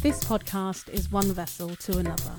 This 0.00 0.22
podcast 0.22 0.88
is 0.90 1.10
one 1.10 1.32
vessel 1.32 1.74
to 1.74 1.98
another. 1.98 2.34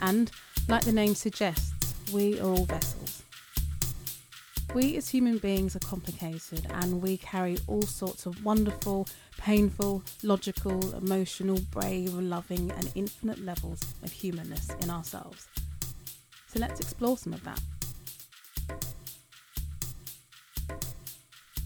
And, 0.00 0.30
like 0.68 0.84
the 0.84 0.92
name 0.92 1.16
suggests, 1.16 1.92
we 2.12 2.38
are 2.38 2.46
all 2.46 2.66
vessels. 2.66 3.24
We 4.72 4.96
as 4.96 5.08
human 5.08 5.38
beings 5.38 5.74
are 5.74 5.80
complicated 5.80 6.68
and 6.70 7.02
we 7.02 7.16
carry 7.16 7.58
all 7.66 7.82
sorts 7.82 8.26
of 8.26 8.44
wonderful, 8.44 9.08
painful, 9.38 10.04
logical, 10.22 10.94
emotional, 10.94 11.58
brave, 11.72 12.14
loving, 12.14 12.70
and 12.70 12.92
infinite 12.94 13.44
levels 13.44 13.80
of 14.04 14.12
humanness 14.12 14.70
in 14.80 14.88
ourselves. 14.88 15.48
So 16.46 16.60
let's 16.60 16.78
explore 16.78 17.18
some 17.18 17.32
of 17.32 17.42
that. 17.42 17.60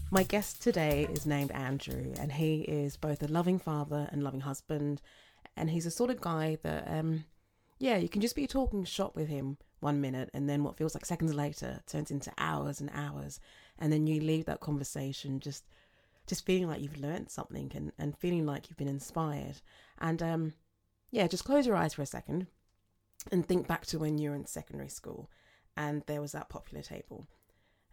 My 0.09 0.23
guest 0.23 0.61
today 0.61 1.05
is 1.11 1.25
named 1.25 1.51
Andrew, 1.51 2.13
and 2.17 2.31
he 2.31 2.61
is 2.61 2.95
both 2.95 3.21
a 3.21 3.27
loving 3.27 3.59
father 3.59 4.07
and 4.09 4.23
loving 4.23 4.39
husband. 4.39 5.01
And 5.57 5.69
he's 5.69 5.85
a 5.85 5.91
sort 5.91 6.09
of 6.09 6.21
guy 6.21 6.57
that, 6.63 6.87
um, 6.87 7.25
yeah, 7.77 7.97
you 7.97 8.07
can 8.07 8.21
just 8.21 8.35
be 8.35 8.47
talking 8.47 8.85
shop 8.85 9.17
with 9.17 9.27
him 9.27 9.57
one 9.81 9.99
minute, 9.99 10.29
and 10.33 10.49
then 10.49 10.63
what 10.63 10.77
feels 10.77 10.95
like 10.95 11.05
seconds 11.05 11.33
later 11.33 11.81
turns 11.87 12.09
into 12.09 12.31
hours 12.37 12.79
and 12.79 12.89
hours, 12.93 13.41
and 13.79 13.91
then 13.91 14.07
you 14.07 14.21
leave 14.21 14.45
that 14.45 14.61
conversation 14.61 15.41
just, 15.41 15.65
just 16.25 16.45
feeling 16.45 16.69
like 16.69 16.81
you've 16.81 17.01
learned 17.01 17.29
something 17.29 17.69
and 17.75 17.91
and 17.99 18.17
feeling 18.17 18.45
like 18.45 18.69
you've 18.69 18.77
been 18.77 18.87
inspired. 18.87 19.61
And 19.99 20.23
um, 20.23 20.53
yeah, 21.11 21.27
just 21.27 21.43
close 21.43 21.67
your 21.67 21.75
eyes 21.75 21.93
for 21.93 22.01
a 22.01 22.05
second, 22.05 22.47
and 23.29 23.45
think 23.45 23.67
back 23.67 23.85
to 23.87 23.99
when 23.99 24.17
you 24.17 24.29
were 24.29 24.37
in 24.37 24.45
secondary 24.45 24.89
school, 24.89 25.29
and 25.75 26.03
there 26.07 26.21
was 26.21 26.31
that 26.31 26.47
popular 26.47 26.81
table 26.81 27.27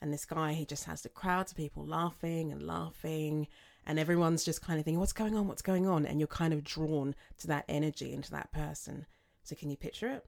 and 0.04 0.12
this 0.12 0.26
guy, 0.26 0.52
he 0.52 0.66
just 0.66 0.84
has 0.84 1.00
the 1.00 1.08
crowds 1.08 1.50
of 1.50 1.56
people 1.56 1.82
laughing 1.82 2.52
and 2.52 2.62
laughing. 2.62 3.48
And 3.86 3.98
everyone's 3.98 4.44
just 4.44 4.60
kind 4.60 4.78
of 4.78 4.84
thinking, 4.84 5.00
what's 5.00 5.14
going 5.14 5.34
on? 5.34 5.48
What's 5.48 5.62
going 5.62 5.86
on? 5.86 6.04
And 6.04 6.20
you're 6.20 6.27
kind 6.27 6.52
of 6.52 6.62
drawn 6.62 7.14
to 7.38 7.46
that 7.46 7.64
energy 7.70 8.12
and 8.12 8.22
to 8.24 8.30
that 8.32 8.52
person. 8.52 9.06
So, 9.44 9.56
can 9.56 9.70
you 9.70 9.78
picture 9.78 10.11
it? 10.11 10.27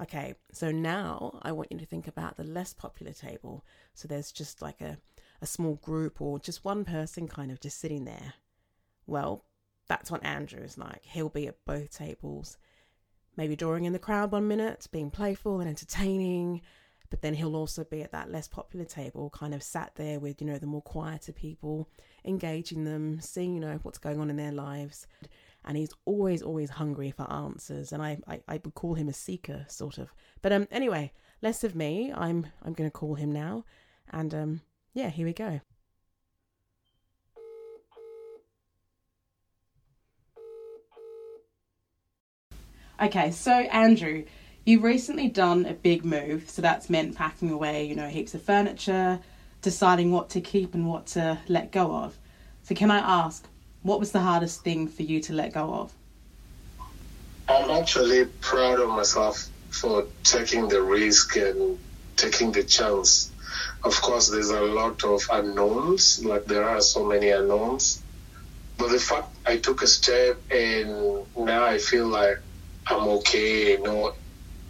Okay, 0.00 0.36
so 0.52 0.72
now 0.72 1.38
I 1.42 1.52
want 1.52 1.70
you 1.70 1.78
to 1.80 1.84
think 1.84 2.08
about 2.08 2.38
the 2.38 2.44
less 2.44 2.72
popular 2.72 3.12
table. 3.12 3.62
So, 3.92 4.08
there's 4.08 4.32
just 4.32 4.62
like 4.62 4.80
a, 4.80 4.96
a 5.42 5.46
small 5.46 5.74
group 5.74 6.22
or 6.22 6.38
just 6.38 6.64
one 6.64 6.86
person 6.86 7.28
kind 7.28 7.52
of 7.52 7.60
just 7.60 7.78
sitting 7.78 8.06
there. 8.06 8.32
Well, 9.06 9.44
that's 9.86 10.10
what 10.10 10.24
Andrew 10.24 10.62
is 10.62 10.78
like. 10.78 11.02
He'll 11.04 11.28
be 11.28 11.46
at 11.46 11.62
both 11.66 11.94
tables, 11.94 12.56
maybe 13.36 13.54
drawing 13.54 13.84
in 13.84 13.92
the 13.92 13.98
crowd 13.98 14.32
one 14.32 14.48
minute, 14.48 14.88
being 14.90 15.10
playful 15.10 15.60
and 15.60 15.68
entertaining, 15.68 16.62
but 17.12 17.20
then 17.20 17.34
he'll 17.34 17.56
also 17.56 17.84
be 17.84 18.00
at 18.00 18.12
that 18.12 18.32
less 18.32 18.48
popular 18.48 18.86
table, 18.86 19.28
kind 19.28 19.52
of 19.52 19.62
sat 19.62 19.92
there 19.96 20.18
with, 20.18 20.40
you 20.40 20.46
know, 20.46 20.56
the 20.56 20.66
more 20.66 20.80
quieter 20.80 21.30
people, 21.30 21.86
engaging 22.24 22.84
them, 22.84 23.20
seeing, 23.20 23.52
you 23.52 23.60
know, 23.60 23.78
what's 23.82 23.98
going 23.98 24.18
on 24.18 24.30
in 24.30 24.36
their 24.36 24.50
lives. 24.50 25.06
And 25.66 25.76
he's 25.76 25.90
always, 26.06 26.40
always 26.40 26.70
hungry 26.70 27.10
for 27.10 27.30
answers. 27.30 27.92
And 27.92 28.02
I, 28.02 28.16
I, 28.26 28.40
I 28.48 28.60
would 28.64 28.72
call 28.72 28.94
him 28.94 29.10
a 29.10 29.12
seeker, 29.12 29.66
sort 29.68 29.98
of. 29.98 30.10
But 30.40 30.52
um, 30.54 30.66
anyway, 30.70 31.12
less 31.42 31.64
of 31.64 31.74
me. 31.74 32.10
I'm, 32.16 32.46
I'm 32.64 32.72
going 32.72 32.88
to 32.88 32.90
call 32.90 33.14
him 33.16 33.30
now. 33.30 33.66
And 34.10 34.34
um, 34.34 34.60
yeah, 34.94 35.10
here 35.10 35.26
we 35.26 35.34
go. 35.34 35.60
Okay, 43.02 43.32
so 43.32 43.52
Andrew, 43.52 44.24
You've 44.64 44.84
recently 44.84 45.26
done 45.26 45.66
a 45.66 45.74
big 45.74 46.04
move, 46.04 46.48
so 46.48 46.62
that's 46.62 46.88
meant 46.88 47.16
packing 47.16 47.50
away, 47.50 47.84
you 47.84 47.96
know, 47.96 48.06
heaps 48.06 48.32
of 48.34 48.42
furniture, 48.42 49.18
deciding 49.60 50.12
what 50.12 50.30
to 50.30 50.40
keep 50.40 50.74
and 50.74 50.86
what 50.86 51.06
to 51.08 51.38
let 51.48 51.72
go 51.72 51.96
of. 51.96 52.16
So, 52.62 52.76
can 52.76 52.88
I 52.88 52.98
ask, 52.98 53.44
what 53.82 53.98
was 53.98 54.12
the 54.12 54.20
hardest 54.20 54.62
thing 54.62 54.86
for 54.86 55.02
you 55.02 55.18
to 55.22 55.32
let 55.32 55.52
go 55.52 55.74
of? 55.74 55.92
I'm 57.48 57.70
actually 57.70 58.26
proud 58.40 58.78
of 58.78 58.88
myself 58.90 59.48
for 59.70 60.06
taking 60.22 60.68
the 60.68 60.80
risk 60.80 61.34
and 61.34 61.76
taking 62.16 62.52
the 62.52 62.62
chance. 62.62 63.32
Of 63.82 64.00
course, 64.00 64.28
there's 64.28 64.50
a 64.50 64.60
lot 64.60 65.02
of 65.02 65.22
unknowns, 65.32 66.24
like 66.24 66.44
there 66.44 66.68
are 66.68 66.80
so 66.80 67.04
many 67.04 67.30
unknowns. 67.30 68.00
But 68.78 68.90
the 68.90 69.00
fact 69.00 69.28
I 69.44 69.56
took 69.56 69.82
a 69.82 69.88
step 69.88 70.40
and 70.52 71.26
now 71.36 71.64
I 71.64 71.78
feel 71.78 72.06
like 72.06 72.38
I'm 72.86 73.08
okay, 73.08 73.72
you 73.72 73.82
know, 73.82 74.14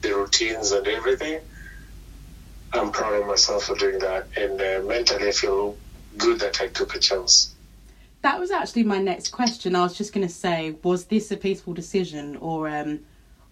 the 0.03 0.15
routines 0.15 0.73
and 0.73 0.87
everything. 0.87 1.41
I'm 2.73 2.91
proud 2.91 3.15
of 3.15 3.27
myself 3.27 3.65
for 3.65 3.77
doing 3.77 3.99
that, 4.01 4.27
and 4.37 4.61
uh, 4.61 4.87
mentally 4.87 5.29
I 5.29 5.33
feel 5.33 5.77
good 6.17 6.41
that 6.41 6.61
I 6.61 6.69
took 6.69 6.95
a 6.95 6.99
chance. 6.99 7.55
That 8.23 8.39
was 8.39 8.51
actually 8.51 8.85
my 8.85 8.99
next 8.99 9.29
question. 9.29 9.75
I 9.75 9.83
was 9.83 9.97
just 9.97 10.13
going 10.13 10.27
to 10.27 10.33
say, 10.33 10.77
was 10.83 11.07
this 11.07 11.31
a 11.31 11.37
peaceful 11.37 11.75
decision, 11.75 12.37
or 12.37 12.69
um, 12.69 13.01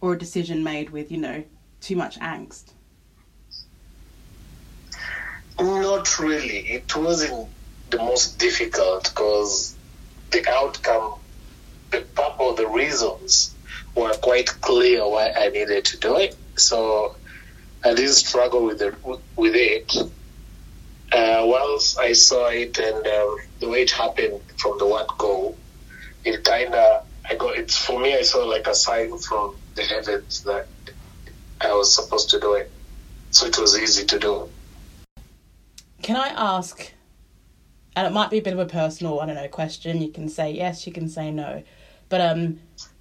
or 0.01 0.15
a 0.15 0.19
decision 0.19 0.65
made 0.65 0.91
with 0.91 1.11
you 1.11 1.19
know 1.19 1.45
too 1.81 1.97
much 1.97 2.19
angst? 2.21 2.73
Not 5.59 6.19
really. 6.19 6.59
It 6.71 6.97
wasn't 6.97 7.49
the 7.91 7.99
most 7.99 8.39
difficult 8.39 9.05
because 9.05 9.77
the 10.31 10.49
outcome, 10.49 11.15
the 11.91 12.01
purpose, 12.01 12.37
of 12.39 12.57
the 12.57 12.69
reasons 12.69 13.55
were 13.95 14.15
quite 14.15 14.49
clear 14.61 15.09
why 15.09 15.33
I 15.37 15.49
needed 15.49 15.85
to 15.87 15.99
do 15.99 16.17
it. 16.17 16.37
So 16.57 17.17
I 17.85 17.95
didn't 17.95 18.13
struggle 18.13 18.65
with 18.65 18.83
it. 18.83 18.95
With 19.37 19.55
it. 19.55 19.93
Uh, 21.13 21.43
once 21.45 21.99
I 21.99 22.13
saw 22.13 22.49
it 22.49 22.79
and 22.79 23.05
um, 23.07 23.37
the 23.59 23.69
way 23.69 23.83
it 23.83 23.91
happened 23.91 24.41
from 24.59 24.79
the 24.79 24.87
word 24.87 25.07
go, 25.19 25.57
it 26.25 26.45
kind 26.45 26.75
of 26.75 27.05
I 27.31 27.35
got 27.35 27.57
it 27.57 27.71
for 27.71 28.01
me. 28.01 28.15
I 28.15 28.23
saw 28.23 28.45
like 28.45 28.67
a 28.67 28.75
sign 28.75 29.17
from 29.19 29.57
the 29.75 29.83
heavens 29.83 30.43
that 30.43 30.67
I 31.61 31.73
was 31.73 31.95
supposed 31.95 32.31
to 32.31 32.41
do 32.41 32.55
it, 32.55 32.71
so 33.31 33.47
it 33.47 33.59
was 33.59 33.79
easy 33.79 34.05
to 34.07 34.19
do. 34.19 34.49
Can 36.03 36.17
I 36.17 36.29
ask? 36.29 36.93
And 37.95 38.07
it 38.07 38.13
might 38.13 38.31
be 38.31 38.39
a 38.39 38.43
bit 38.43 38.53
of 38.53 38.59
a 38.59 38.67
personal, 38.67 39.21
I 39.21 39.27
don't 39.27 39.35
know, 39.35 39.49
question. 39.49 40.01
You 40.01 40.11
can 40.11 40.29
say 40.29 40.53
yes, 40.53 40.87
you 40.87 40.93
can 40.93 41.09
say 41.09 41.31
no, 41.31 41.63
but 42.09 42.21
um, 42.21 42.61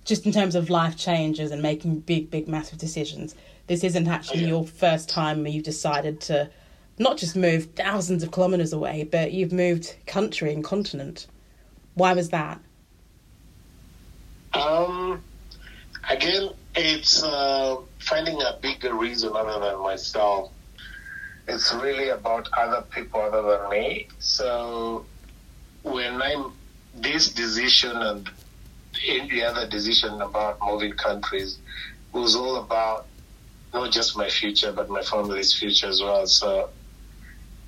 just 0.09 0.25
in 0.25 0.31
terms 0.31 0.56
of 0.56 0.70
life 0.70 0.97
changes 0.97 1.52
and 1.52 1.62
making 1.62 2.00
big, 2.00 2.31
big, 2.31 2.47
massive 2.47 2.80
decisions, 2.80 3.36
this 3.68 3.84
isn't 3.84 4.08
actually 4.08 4.46
your 4.46 4.66
first 4.66 5.08
time 5.08 5.44
where 5.44 5.52
you've 5.52 5.64
decided 5.64 6.20
to 6.20 6.50
not 6.97 7.16
just 7.16 7.36
move 7.36 7.66
thousands 7.75 8.24
of 8.24 8.31
kilometers 8.31 8.74
away, 8.74 9.08
but 9.09 9.31
you've 9.31 9.53
moved 9.53 9.96
country 10.08 10.52
and 10.52 10.64
continent. 10.64 11.28
Why 11.94 12.14
was 12.14 12.30
that? 12.30 12.59
Um, 14.53 15.22
again, 16.09 16.50
it's 16.75 17.24
uh, 17.24 17.78
finding 18.00 18.42
a 18.42 18.58
bigger 18.62 18.96
reason 18.96 19.31
other 19.36 19.59
than 19.59 19.80
myself. 19.80 20.52
It's 21.48 21.72
really 21.74 22.09
about 22.09 22.50
other 22.58 22.81
people 22.81 23.22
other 23.22 23.44
than 23.44 23.69
me. 23.69 24.08
So 24.18 25.06
when 25.84 26.19
I'm 26.22 26.52
this 26.96 27.31
decision 27.31 27.96
and 27.96 28.30
any 29.08 29.44
other 29.44 29.68
decision 29.68 30.22
about 30.22 30.60
moving 30.62 30.94
countries 30.94 31.60
was 32.14 32.36
all 32.36 32.58
about 32.58 33.08
not 33.74 33.92
just 33.92 34.18
my 34.18 34.30
future, 34.30 34.72
but 34.72 34.90
my 34.90 35.02
family's 35.02 35.54
future 35.54 35.88
as 35.88 36.02
well. 36.02 36.26
So 36.28 36.70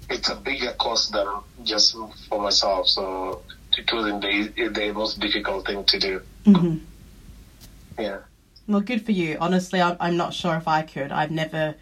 it's 0.10 0.30
a 0.30 0.36
bigger 0.36 0.74
cost 0.74 1.12
than 1.14 1.28
just 1.64 1.96
for 2.28 2.42
myself. 2.42 2.88
So 2.88 3.44
it 3.78 3.92
wasn't 3.92 4.22
the, 4.22 4.70
the 4.70 4.92
most 4.94 5.20
difficult 5.20 5.66
thing 5.66 5.84
to 5.86 6.00
do. 6.00 6.22
Mm-hmm. 6.46 6.78
Yeah. 8.02 8.20
Well, 8.68 8.82
good 8.82 9.06
for 9.06 9.12
you. 9.12 9.38
Honestly, 9.40 9.82
I'm, 9.82 9.98
I'm 10.00 10.18
not 10.18 10.34
sure 10.34 10.56
if 10.56 10.68
I 10.68 10.82
could. 10.82 11.12
I've 11.12 11.32
never 11.32 11.76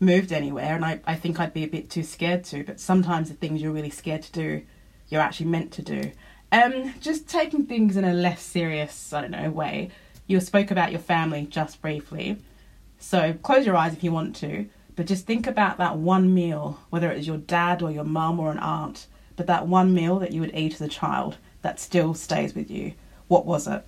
moved 0.00 0.32
anywhere, 0.32 0.74
and 0.74 0.84
I, 0.84 1.00
I 1.06 1.14
think 1.14 1.40
I'd 1.40 1.54
be 1.54 1.64
a 1.64 1.68
bit 1.68 1.90
too 1.90 2.02
scared 2.02 2.44
to. 2.44 2.64
But 2.64 2.80
sometimes 2.80 3.28
the 3.28 3.34
things 3.34 3.62
you're 3.62 3.72
really 3.72 3.90
scared 3.90 4.22
to 4.22 4.32
do, 4.32 4.62
you're 5.08 5.20
actually 5.20 5.46
meant 5.46 5.72
to 5.72 5.82
do. 5.82 6.12
Um, 6.52 6.94
just 7.00 7.28
taking 7.28 7.66
things 7.66 7.96
in 7.96 8.04
a 8.04 8.14
less 8.14 8.40
serious, 8.40 9.12
I 9.12 9.22
don't 9.22 9.32
know, 9.32 9.50
way. 9.50 9.90
You 10.26 10.40
spoke 10.40 10.70
about 10.70 10.92
your 10.92 11.00
family 11.00 11.46
just 11.46 11.80
briefly. 11.82 12.36
So 12.98 13.34
close 13.42 13.66
your 13.66 13.76
eyes 13.76 13.92
if 13.92 14.04
you 14.04 14.12
want 14.12 14.36
to, 14.36 14.66
but 14.94 15.06
just 15.06 15.26
think 15.26 15.46
about 15.46 15.78
that 15.78 15.96
one 15.96 16.32
meal, 16.32 16.80
whether 16.90 17.10
it 17.10 17.18
was 17.18 17.26
your 17.26 17.36
dad 17.36 17.82
or 17.82 17.90
your 17.90 18.04
mum 18.04 18.40
or 18.40 18.50
an 18.50 18.58
aunt, 18.58 19.06
but 19.36 19.46
that 19.46 19.66
one 19.66 19.92
meal 19.92 20.18
that 20.20 20.32
you 20.32 20.40
would 20.40 20.54
eat 20.54 20.74
as 20.74 20.80
a 20.80 20.88
child 20.88 21.36
that 21.62 21.78
still 21.78 22.14
stays 22.14 22.54
with 22.54 22.70
you. 22.70 22.94
What 23.28 23.44
was 23.44 23.66
it? 23.66 23.84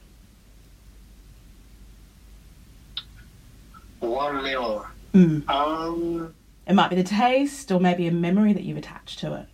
One 4.01 4.43
meal. 4.43 4.87
Mm. 5.15 5.49
Um, 5.49 6.35
it 6.67 6.75
might 6.75 6.91
be 6.91 6.97
the 6.97 7.05
taste 7.05 7.73
or 7.73 7.81
maybe 7.81 8.07
a 8.07 8.13
memory 8.13 8.53
that 8.53 8.63
you've 8.63 8.77
attached 8.77 9.21
to 9.21 9.35
it 9.35 9.47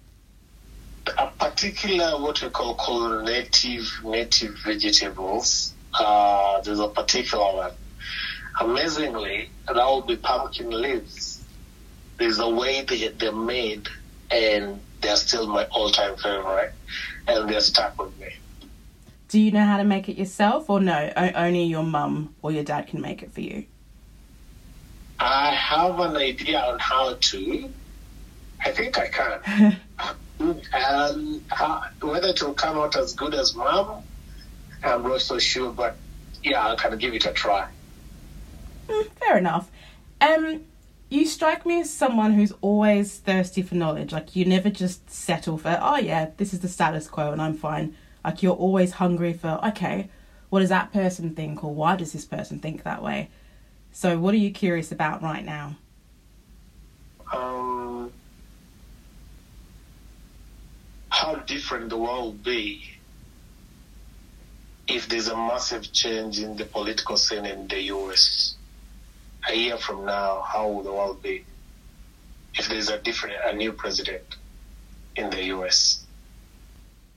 particular 1.54 2.20
what 2.20 2.42
we 2.42 2.48
call 2.48 2.74
call 2.74 3.22
native 3.22 3.86
native 4.02 4.56
vegetables. 4.64 5.72
Uh, 5.98 6.60
there's 6.62 6.80
a 6.80 6.88
particular 6.88 7.54
one. 7.54 7.72
Amazingly, 8.60 9.50
that 9.66 9.76
would 9.76 10.06
be 10.06 10.16
pumpkin 10.16 10.70
leaves. 10.70 11.44
There's 12.18 12.40
a 12.40 12.48
way 12.48 12.82
they, 12.82 13.08
they're 13.08 13.32
made, 13.32 13.88
and 14.30 14.80
they're 15.00 15.16
still 15.16 15.46
my 15.46 15.66
all-time 15.66 16.16
favorite, 16.16 16.72
and 17.28 17.48
they're 17.48 17.60
stuck 17.60 18.00
with 18.00 18.18
me. 18.18 18.34
do 19.28 19.40
you 19.40 19.52
know 19.52 19.64
how 19.64 19.76
to 19.76 19.84
make 19.84 20.08
it 20.08 20.16
yourself, 20.16 20.68
or 20.68 20.80
no? 20.80 21.12
Only 21.16 21.64
your 21.64 21.84
mum 21.84 22.34
or 22.42 22.50
your 22.50 22.64
dad 22.64 22.88
can 22.88 23.00
make 23.00 23.22
it 23.22 23.32
for 23.32 23.40
you. 23.40 23.64
I 25.20 25.54
have 25.54 26.00
an 26.00 26.16
idea 26.16 26.60
on 26.60 26.80
how 26.80 27.14
to. 27.14 27.70
I 28.64 28.72
think 28.72 28.98
I 28.98 29.08
can. 29.08 29.76
um, 30.40 31.42
how, 31.48 31.84
whether 32.02 32.28
it 32.28 32.42
will 32.42 32.54
come 32.54 32.78
out 32.78 32.96
as 32.96 33.14
good 33.14 33.34
as 33.34 33.54
mom, 33.54 34.02
I'm 34.82 35.02
not 35.02 35.22
so 35.22 35.38
sure. 35.38 35.72
But 35.72 35.96
yeah, 36.42 36.72
I 36.72 36.76
can 36.76 36.96
give 36.98 37.14
it 37.14 37.26
a 37.26 37.32
try. 37.32 37.68
Mm, 38.88 39.10
fair 39.20 39.38
enough. 39.38 39.70
Um, 40.20 40.62
you 41.10 41.26
strike 41.26 41.64
me 41.64 41.80
as 41.80 41.92
someone 41.92 42.32
who's 42.32 42.52
always 42.60 43.18
thirsty 43.18 43.62
for 43.62 43.74
knowledge. 43.74 44.12
Like 44.12 44.34
you 44.34 44.44
never 44.44 44.70
just 44.70 45.10
settle 45.10 45.58
for, 45.58 45.78
oh 45.80 45.96
yeah, 45.96 46.30
this 46.36 46.52
is 46.52 46.60
the 46.60 46.68
status 46.68 47.08
quo 47.08 47.32
and 47.32 47.40
I'm 47.40 47.54
fine. 47.54 47.96
Like 48.24 48.42
you're 48.42 48.54
always 48.54 48.92
hungry 48.92 49.32
for, 49.32 49.60
okay, 49.68 50.08
what 50.50 50.60
does 50.60 50.70
that 50.70 50.92
person 50.92 51.34
think 51.34 51.62
or 51.62 51.74
why 51.74 51.96
does 51.96 52.12
this 52.12 52.24
person 52.24 52.58
think 52.58 52.82
that 52.82 53.02
way? 53.02 53.30
So 53.92 54.18
what 54.18 54.34
are 54.34 54.38
you 54.38 54.50
curious 54.50 54.90
about 54.90 55.22
right 55.22 55.44
now? 55.44 55.76
Um, 57.32 57.83
how 61.24 61.36
different 61.36 61.88
the 61.88 61.96
world 61.96 62.34
will 62.34 62.52
be 62.52 62.82
if 64.86 65.08
there's 65.08 65.28
a 65.28 65.36
massive 65.36 65.90
change 65.90 66.38
in 66.38 66.56
the 66.56 66.66
political 66.66 67.16
scene 67.16 67.46
in 67.46 67.66
the 67.68 67.80
US. 67.94 68.56
A 69.48 69.54
year 69.54 69.78
from 69.78 70.04
now, 70.04 70.42
how 70.42 70.68
will 70.68 70.82
the 70.82 70.92
world 70.92 71.22
be 71.22 71.44
if 72.54 72.68
there's 72.68 72.90
a 72.90 72.98
different, 72.98 73.36
a 73.46 73.54
new 73.54 73.72
president 73.72 74.36
in 75.16 75.30
the 75.30 75.44
US? 75.54 76.04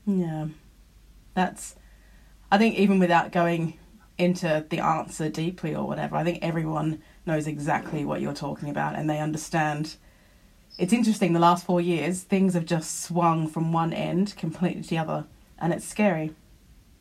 Yeah, 0.06 0.48
that's. 1.33 1.75
I 2.50 2.57
think 2.57 2.75
even 2.75 3.00
without 3.00 3.33
going 3.33 3.77
into 4.18 4.65
the 4.69 4.80
answer 4.80 5.27
deeply 5.27 5.75
or 5.75 5.86
whatever, 5.86 6.15
I 6.15 6.24
think 6.24 6.39
everyone 6.42 7.01
knows 7.25 7.45
exactly 7.45 8.06
what 8.06 8.21
you're 8.21 8.33
talking 8.33 8.69
about 8.69 8.95
and 8.95 9.10
they 9.10 9.19
understand. 9.19 9.98
It's 10.77 10.94
interesting. 10.94 11.33
The 11.33 11.39
last 11.39 11.65
four 11.65 11.81
years, 11.81 12.21
things 12.21 12.53
have 12.53 12.65
just 12.65 13.01
swung 13.01 13.47
from 13.47 13.74
one 13.74 13.94
end 13.94 14.35
completely 14.38 14.83
to 14.83 14.89
the 14.89 14.97
other, 15.00 15.25
and 15.57 15.74
it's 15.74 15.85
scary. 15.88 16.35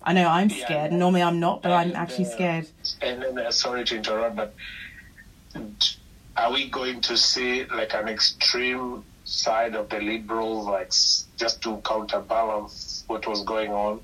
I 0.02 0.12
know 0.12 0.28
I'm 0.28 0.49
Yeah. 0.49 0.64
scared. 0.64 0.93
Normally 0.93 1.23
I'm 1.23 1.40
not, 1.40 1.62
but 1.62 1.73
I'm 1.73 1.94
actually 1.94 2.26
uh, 2.26 2.31
scared. 2.31 2.69
And 3.02 3.23
then, 3.23 3.38
uh, 3.38 3.50
sorry 3.50 3.84
to 3.84 3.96
interrupt, 3.96 4.37
but 4.37 4.55
are 6.37 6.52
we 6.52 6.69
going 6.70 7.00
to 7.02 7.17
see 7.17 7.64
like 7.64 7.93
an 7.94 8.08
extreme 8.08 9.05
side 9.25 9.75
of 9.75 9.88
the 9.90 10.00
liberals, 10.00 10.67
like 10.67 10.90
just 11.37 11.61
to 11.62 11.76
counterbalance 11.84 13.05
what 13.08 13.26
was 13.26 13.43
going 13.43 13.73
on, 13.73 14.00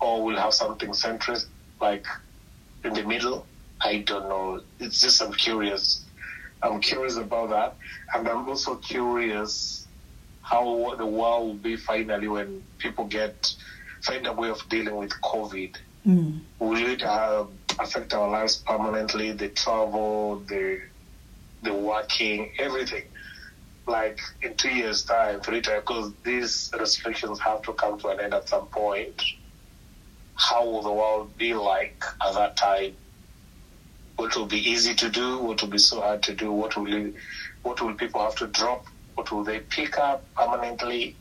or 0.00 0.24
we'll 0.24 0.38
have 0.38 0.54
something 0.54 0.90
centrist, 0.90 1.46
like 1.80 2.06
in 2.82 2.94
the 2.94 3.04
middle? 3.04 3.46
I 3.80 3.98
don't 3.98 4.28
know. 4.28 4.62
It's 4.80 5.00
just 5.00 5.22
I'm 5.22 5.32
curious. 5.32 6.04
I'm 6.62 6.80
curious 6.80 7.16
about 7.16 7.50
that, 7.50 7.76
and 8.14 8.28
I'm 8.28 8.48
also 8.48 8.76
curious 8.76 9.86
how 10.42 10.94
the 10.96 11.06
world 11.06 11.46
will 11.46 11.54
be 11.54 11.76
finally 11.76 12.28
when 12.28 12.62
people 12.78 13.04
get 13.04 13.52
find 14.02 14.26
a 14.26 14.32
way 14.32 14.50
of 14.50 14.60
dealing 14.68 14.96
with 14.96 15.12
COVID 15.22 15.76
Mm. 16.06 16.40
will 16.58 16.84
it 16.88 17.02
uh, 17.04 17.44
affect 17.78 18.12
our 18.12 18.28
lives 18.28 18.56
permanently? 18.56 19.30
The 19.32 19.48
travel, 19.48 20.40
the 20.48 20.80
the 21.62 21.72
working, 21.72 22.50
everything. 22.58 23.04
Like 23.86 24.18
in 24.42 24.56
two 24.56 24.70
years' 24.70 25.04
time, 25.04 25.40
three 25.40 25.60
times, 25.60 25.82
because 25.86 26.12
these 26.24 26.70
restrictions 26.78 27.38
have 27.40 27.62
to 27.62 27.72
come 27.74 27.98
to 28.00 28.08
an 28.08 28.20
end 28.20 28.34
at 28.34 28.48
some 28.48 28.66
point. 28.66 29.22
How 30.34 30.64
will 30.64 30.82
the 30.82 30.92
world 30.92 31.36
be 31.36 31.54
like 31.54 32.02
at 32.26 32.34
that 32.34 32.56
time? 32.56 32.96
What 34.22 34.36
will 34.36 34.46
be 34.46 34.70
easy 34.70 34.94
to 34.94 35.08
do? 35.08 35.38
What 35.38 35.60
will 35.60 35.68
be 35.68 35.78
so 35.78 36.00
hard 36.00 36.22
to 36.22 36.32
do? 36.32 36.52
What 36.52 36.76
will 36.76 37.10
what 37.64 37.80
will 37.80 37.94
people 37.94 38.22
have 38.22 38.36
to 38.36 38.46
drop? 38.46 38.86
What 39.16 39.32
will 39.32 39.42
they 39.42 39.58
pick 39.58 39.98
up 39.98 40.22
permanently? 40.36 41.16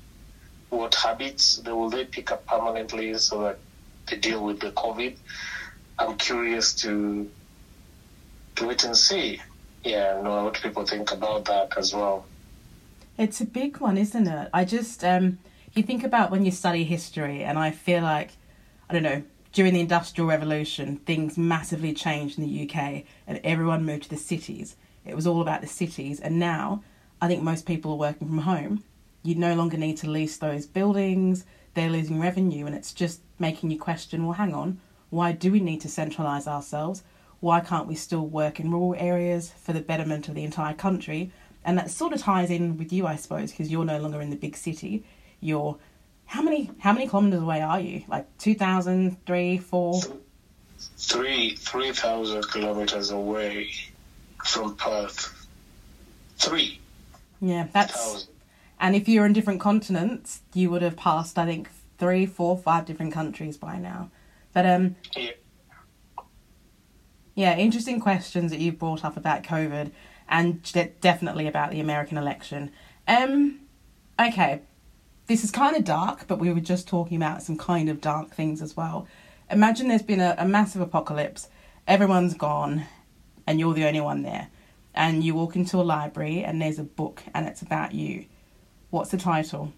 What 0.69 0.93
habits 0.93 1.57
they 1.57 1.71
will 1.71 1.89
they 1.89 2.05
pick 2.05 2.31
up 2.31 2.45
permanently 2.45 3.15
so 3.15 3.41
that 3.41 3.57
they 4.05 4.17
deal 4.17 4.45
with 4.45 4.59
the 4.59 4.69
COVID. 4.73 5.15
I'm 5.97 6.15
curious 6.17 6.75
to 6.83 7.27
to 8.57 8.67
wait 8.67 8.83
and 8.83 8.95
see. 8.95 9.41
Yeah, 9.83 10.21
know 10.21 10.43
what 10.43 10.61
people 10.61 10.85
think 10.85 11.11
about 11.11 11.45
that 11.45 11.75
as 11.79 11.95
well. 11.95 12.27
It's 13.17 13.41
a 13.41 13.45
big 13.45 13.77
one, 13.77 13.97
isn't 13.97 14.27
it? 14.27 14.49
I 14.53 14.63
just 14.63 15.03
um 15.03 15.39
you 15.73 15.81
think 15.81 16.03
about 16.03 16.29
when 16.29 16.45
you 16.45 16.51
study 16.51 16.83
history 16.83 17.43
and 17.43 17.57
I 17.57 17.71
feel 17.71 18.03
like 18.03 18.29
I 18.87 18.93
don't 18.93 19.01
know, 19.01 19.23
during 19.51 19.73
the 19.73 19.79
industrial 19.81 20.27
revolution 20.27 20.97
things 20.97 21.37
massively 21.37 21.93
changed 21.93 22.37
in 22.37 22.45
the 22.45 22.69
UK 22.69 23.03
and 23.27 23.39
everyone 23.43 23.85
moved 23.85 24.03
to 24.03 24.09
the 24.09 24.17
cities. 24.17 24.75
It 25.05 25.15
was 25.15 25.27
all 25.27 25.41
about 25.41 25.61
the 25.61 25.67
cities 25.67 26.19
and 26.19 26.39
now 26.39 26.83
I 27.21 27.27
think 27.27 27.43
most 27.43 27.65
people 27.65 27.91
are 27.91 27.97
working 27.97 28.27
from 28.27 28.39
home. 28.39 28.83
You 29.23 29.35
no 29.35 29.53
longer 29.53 29.77
need 29.77 29.97
to 29.97 30.09
lease 30.09 30.37
those 30.37 30.65
buildings, 30.65 31.45
they're 31.73 31.89
losing 31.89 32.19
revenue 32.19 32.65
and 32.65 32.75
it's 32.75 32.93
just 32.93 33.21
making 33.39 33.71
you 33.71 33.79
question, 33.79 34.25
well 34.25 34.33
hang 34.33 34.53
on, 34.53 34.79
why 35.09 35.33
do 35.33 35.51
we 35.51 35.59
need 35.59 35.81
to 35.81 35.87
centralise 35.87 36.47
ourselves? 36.47 37.03
Why 37.41 37.59
can't 37.59 37.87
we 37.87 37.95
still 37.95 38.25
work 38.25 38.59
in 38.59 38.71
rural 38.71 38.95
areas 38.97 39.51
for 39.61 39.73
the 39.73 39.81
betterment 39.81 40.29
of 40.29 40.35
the 40.35 40.43
entire 40.43 40.73
country? 40.73 41.31
And 41.65 41.77
that 41.77 41.91
sort 41.91 42.13
of 42.13 42.21
ties 42.21 42.49
in 42.49 42.77
with 42.77 42.93
you, 42.93 43.05
I 43.05 43.15
suppose, 43.15 43.51
because 43.51 43.69
you're 43.69 43.85
no 43.85 43.99
longer 43.99 44.21
in 44.21 44.29
the 44.29 44.35
big 44.35 44.55
city. 44.55 45.03
You're 45.39 45.77
how 46.31 46.41
many 46.41 46.71
how 46.79 46.93
many 46.93 47.07
kilometers 47.09 47.41
away 47.41 47.61
are 47.61 47.79
you? 47.81 48.03
Like 48.07 48.25
two 48.37 48.55
thousand, 48.55 49.17
three, 49.25 49.57
four? 49.57 49.99
Three 50.97 51.55
three 51.55 51.91
thousand 51.91 52.43
kilometers 52.47 53.11
away 53.11 53.69
from 54.45 54.77
Perth. 54.77 55.45
Three 56.37 56.79
Yeah, 57.41 57.67
that's. 57.73 57.93
thousand. 57.93 58.29
And 58.79 58.95
if 58.95 59.09
you're 59.09 59.25
in 59.25 59.33
different 59.33 59.59
continents, 59.59 60.41
you 60.53 60.71
would 60.71 60.81
have 60.81 60.95
passed, 60.95 61.37
I 61.37 61.45
think, 61.45 61.69
three, 61.99 62.25
four, 62.25 62.57
five 62.57 62.85
different 62.85 63.13
countries 63.13 63.57
by 63.57 63.77
now. 63.77 64.09
But 64.53 64.65
um, 64.65 64.95
Yeah. 65.17 65.31
yeah, 67.35 67.57
interesting 67.57 67.99
questions 67.99 68.51
that 68.51 68.59
you've 68.61 68.79
brought 68.79 69.03
up 69.03 69.17
about 69.17 69.43
COVID 69.43 69.91
and 70.29 70.63
de- 70.63 70.93
definitely 71.01 71.45
about 71.45 71.71
the 71.71 71.81
American 71.81 72.17
election. 72.17 72.71
Um, 73.05 73.59
okay, 74.17 74.61
this 75.31 75.45
is 75.45 75.51
kind 75.51 75.77
of 75.77 75.85
dark, 75.85 76.27
but 76.27 76.39
we 76.39 76.51
were 76.51 76.59
just 76.59 76.89
talking 76.89 77.15
about 77.15 77.41
some 77.41 77.57
kind 77.57 77.87
of 77.87 78.01
dark 78.01 78.31
things 78.31 78.61
as 78.61 78.75
well. 78.75 79.07
Imagine 79.49 79.87
there's 79.87 80.01
been 80.01 80.19
a, 80.19 80.35
a 80.37 80.45
massive 80.45 80.81
apocalypse, 80.81 81.47
everyone's 81.87 82.33
gone, 82.33 82.83
and 83.47 83.57
you're 83.57 83.73
the 83.73 83.85
only 83.85 84.01
one 84.01 84.23
there. 84.23 84.49
And 84.93 85.23
you 85.23 85.33
walk 85.33 85.55
into 85.55 85.77
a 85.77 85.83
library 85.83 86.43
and 86.43 86.61
there's 86.61 86.79
a 86.79 86.83
book 86.83 87.23
and 87.33 87.47
it's 87.47 87.61
about 87.61 87.93
you. 87.93 88.25
What's 88.89 89.11
the 89.11 89.17
title? 89.17 89.71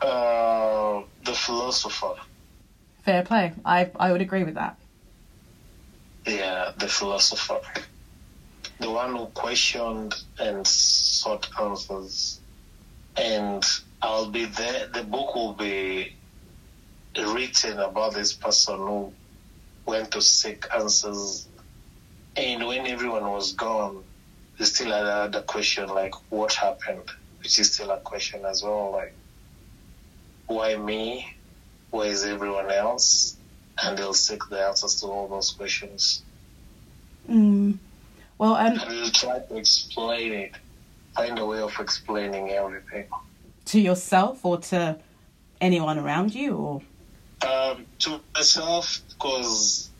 Uh, 0.00 1.02
the 1.26 1.34
philosopher. 1.34 2.14
Fair 3.02 3.22
play. 3.22 3.52
I, 3.66 3.90
I 3.96 4.12
would 4.12 4.22
agree 4.22 4.44
with 4.44 4.54
that. 4.54 4.78
Yeah, 6.26 6.72
the 6.78 6.88
philosopher. 6.88 7.60
The 8.78 8.90
one 8.90 9.14
who 9.14 9.26
questioned 9.26 10.14
and 10.38 10.66
sought 10.66 11.50
answers. 11.60 12.40
And 13.18 13.62
I'll 14.02 14.30
be 14.30 14.46
there. 14.46 14.86
The 14.86 15.02
book 15.02 15.34
will 15.34 15.52
be 15.52 16.14
written 17.16 17.78
about 17.78 18.14
this 18.14 18.32
person 18.32 18.78
who 18.78 19.12
went 19.84 20.12
to 20.12 20.22
seek 20.22 20.64
answers. 20.74 21.46
And 22.36 22.66
when 22.66 22.86
everyone 22.86 23.24
was 23.24 23.52
gone, 23.52 24.04
they 24.58 24.64
still 24.64 24.92
had 24.92 25.34
a 25.34 25.42
question 25.42 25.88
like, 25.88 26.14
what 26.30 26.52
happened? 26.54 27.10
Which 27.38 27.58
is 27.58 27.72
still 27.72 27.90
a 27.90 27.98
question 27.98 28.44
as 28.44 28.62
well. 28.62 28.92
Like, 28.92 29.14
why 30.46 30.76
me? 30.76 31.34
Why 31.90 32.04
is 32.04 32.24
everyone 32.24 32.70
else? 32.70 33.36
And 33.82 33.98
they'll 33.98 34.14
seek 34.14 34.48
the 34.48 34.60
answers 34.60 35.00
to 35.00 35.06
all 35.06 35.28
those 35.28 35.50
questions. 35.52 36.22
Mm. 37.28 37.78
Well, 38.38 38.54
um, 38.54 38.66
And 38.66 38.82
we'll 38.88 39.10
try 39.10 39.40
to 39.40 39.56
explain 39.56 40.32
it, 40.32 40.52
find 41.14 41.38
a 41.38 41.44
way 41.44 41.60
of 41.60 41.74
explaining 41.78 42.50
everything. 42.50 43.06
To 43.70 43.80
yourself 43.80 44.44
or 44.44 44.58
to 44.58 44.98
anyone 45.60 45.98
around 45.98 46.34
you, 46.34 46.56
or 46.56 46.82
Um, 47.46 47.86
to 48.00 48.20
myself, 48.34 49.00
because 49.08 49.90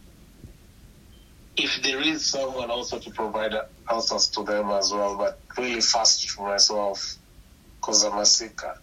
if 1.57 1.83
there 1.83 2.01
is 2.01 2.25
someone 2.25 2.71
also 2.71 2.99
to 2.99 3.11
provide 3.11 3.55
answers 3.93 4.29
to 4.31 4.45
them 4.45 4.71
as 4.71 4.93
well, 4.93 5.17
but 5.17 5.39
really 5.57 5.81
fast 5.81 6.29
to 6.29 6.43
myself, 6.43 7.17
because 7.77 8.05
I'm 8.05 8.19
a 8.19 8.27
seeker. 8.27 8.79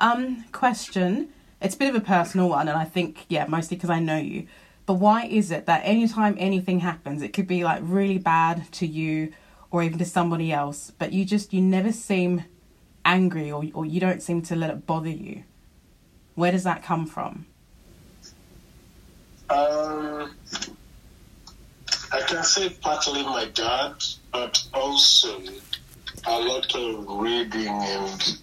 Um, 0.00 0.44
question. 0.52 1.28
It's 1.60 1.74
a 1.74 1.78
bit 1.78 1.90
of 1.90 1.96
a 1.96 2.04
personal 2.04 2.48
one, 2.48 2.68
and 2.68 2.78
I 2.78 2.84
think, 2.84 3.26
yeah, 3.28 3.46
mostly 3.48 3.76
because 3.76 3.90
I 3.90 3.98
know 3.98 4.16
you. 4.18 4.46
But 4.86 4.94
why 4.94 5.26
is 5.26 5.50
it 5.50 5.66
that 5.66 5.82
anytime 5.84 6.36
anything 6.38 6.80
happens, 6.80 7.20
it 7.20 7.32
could 7.32 7.48
be 7.48 7.64
like 7.64 7.80
really 7.82 8.18
bad 8.18 8.70
to 8.74 8.86
you 8.86 9.32
or 9.70 9.82
even 9.82 9.98
to 9.98 10.04
somebody 10.04 10.52
else, 10.52 10.92
but 10.98 11.12
you 11.12 11.24
just, 11.24 11.52
you 11.52 11.60
never 11.60 11.92
seem 11.92 12.44
angry 13.08 13.50
or, 13.50 13.64
or 13.72 13.86
you 13.86 14.00
don't 14.00 14.22
seem 14.22 14.42
to 14.42 14.54
let 14.54 14.70
it 14.70 14.86
bother 14.86 15.08
you? 15.08 15.42
Where 16.34 16.52
does 16.52 16.64
that 16.64 16.82
come 16.82 17.06
from? 17.06 17.46
Um, 19.50 20.30
I 22.12 22.20
can 22.28 22.44
say 22.44 22.68
partly 22.68 23.22
my 23.22 23.46
dad, 23.46 23.94
but 24.30 24.62
also 24.74 25.40
a 26.26 26.38
lot 26.38 26.74
of 26.74 27.08
reading 27.08 27.68
and 27.68 28.38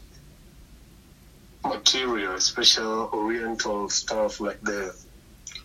material, 1.64 2.34
especially 2.34 3.08
Oriental 3.14 3.88
stuff 3.90 4.40
like 4.40 4.62
the 4.62 4.96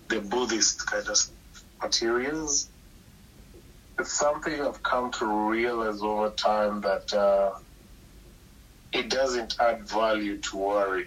the 0.08 0.20
Buddhist 0.20 0.86
kind 0.86 1.08
of 1.08 1.18
materials. 1.80 2.68
It's 3.98 4.12
something 4.12 4.60
I've 4.60 4.82
come 4.82 5.10
to 5.12 5.26
realize 5.26 6.02
over 6.02 6.30
time 6.30 6.80
that 6.82 7.14
uh, 7.14 7.52
it 8.92 9.08
doesn't 9.08 9.56
add 9.60 9.88
value 9.88 10.38
to 10.38 10.56
worry. 10.56 11.06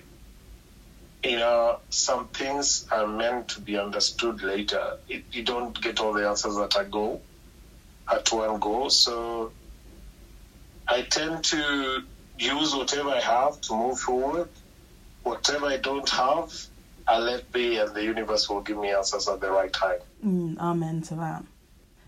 You 1.23 1.37
know, 1.37 1.79
some 1.89 2.27
things 2.29 2.85
are 2.91 3.07
meant 3.07 3.49
to 3.49 3.61
be 3.61 3.77
understood 3.77 4.41
later. 4.41 4.97
It, 5.07 5.23
you 5.31 5.43
don't 5.43 5.79
get 5.81 5.99
all 5.99 6.13
the 6.13 6.27
answers 6.27 6.57
at 6.57 6.75
a 6.75 6.83
go, 6.83 7.21
at 8.11 8.31
one 8.31 8.59
go. 8.59 8.89
So 8.89 9.53
I 10.87 11.01
tend 11.03 11.45
to 11.45 12.03
use 12.37 12.75
whatever 12.75 13.09
I 13.09 13.21
have 13.21 13.61
to 13.61 13.73
move 13.73 13.99
forward. 13.99 14.49
Whatever 15.23 15.67
I 15.67 15.77
don't 15.77 16.09
have, 16.09 16.51
I 17.07 17.17
let 17.19 17.49
be, 17.53 17.77
and 17.77 17.95
the 17.95 18.03
universe 18.03 18.49
will 18.49 18.61
give 18.61 18.77
me 18.77 18.91
answers 18.91 19.27
at 19.29 19.39
the 19.39 19.49
right 19.49 19.71
time. 19.71 19.99
Mm, 20.25 20.59
amen 20.59 21.01
to 21.03 21.15
that. 21.15 21.43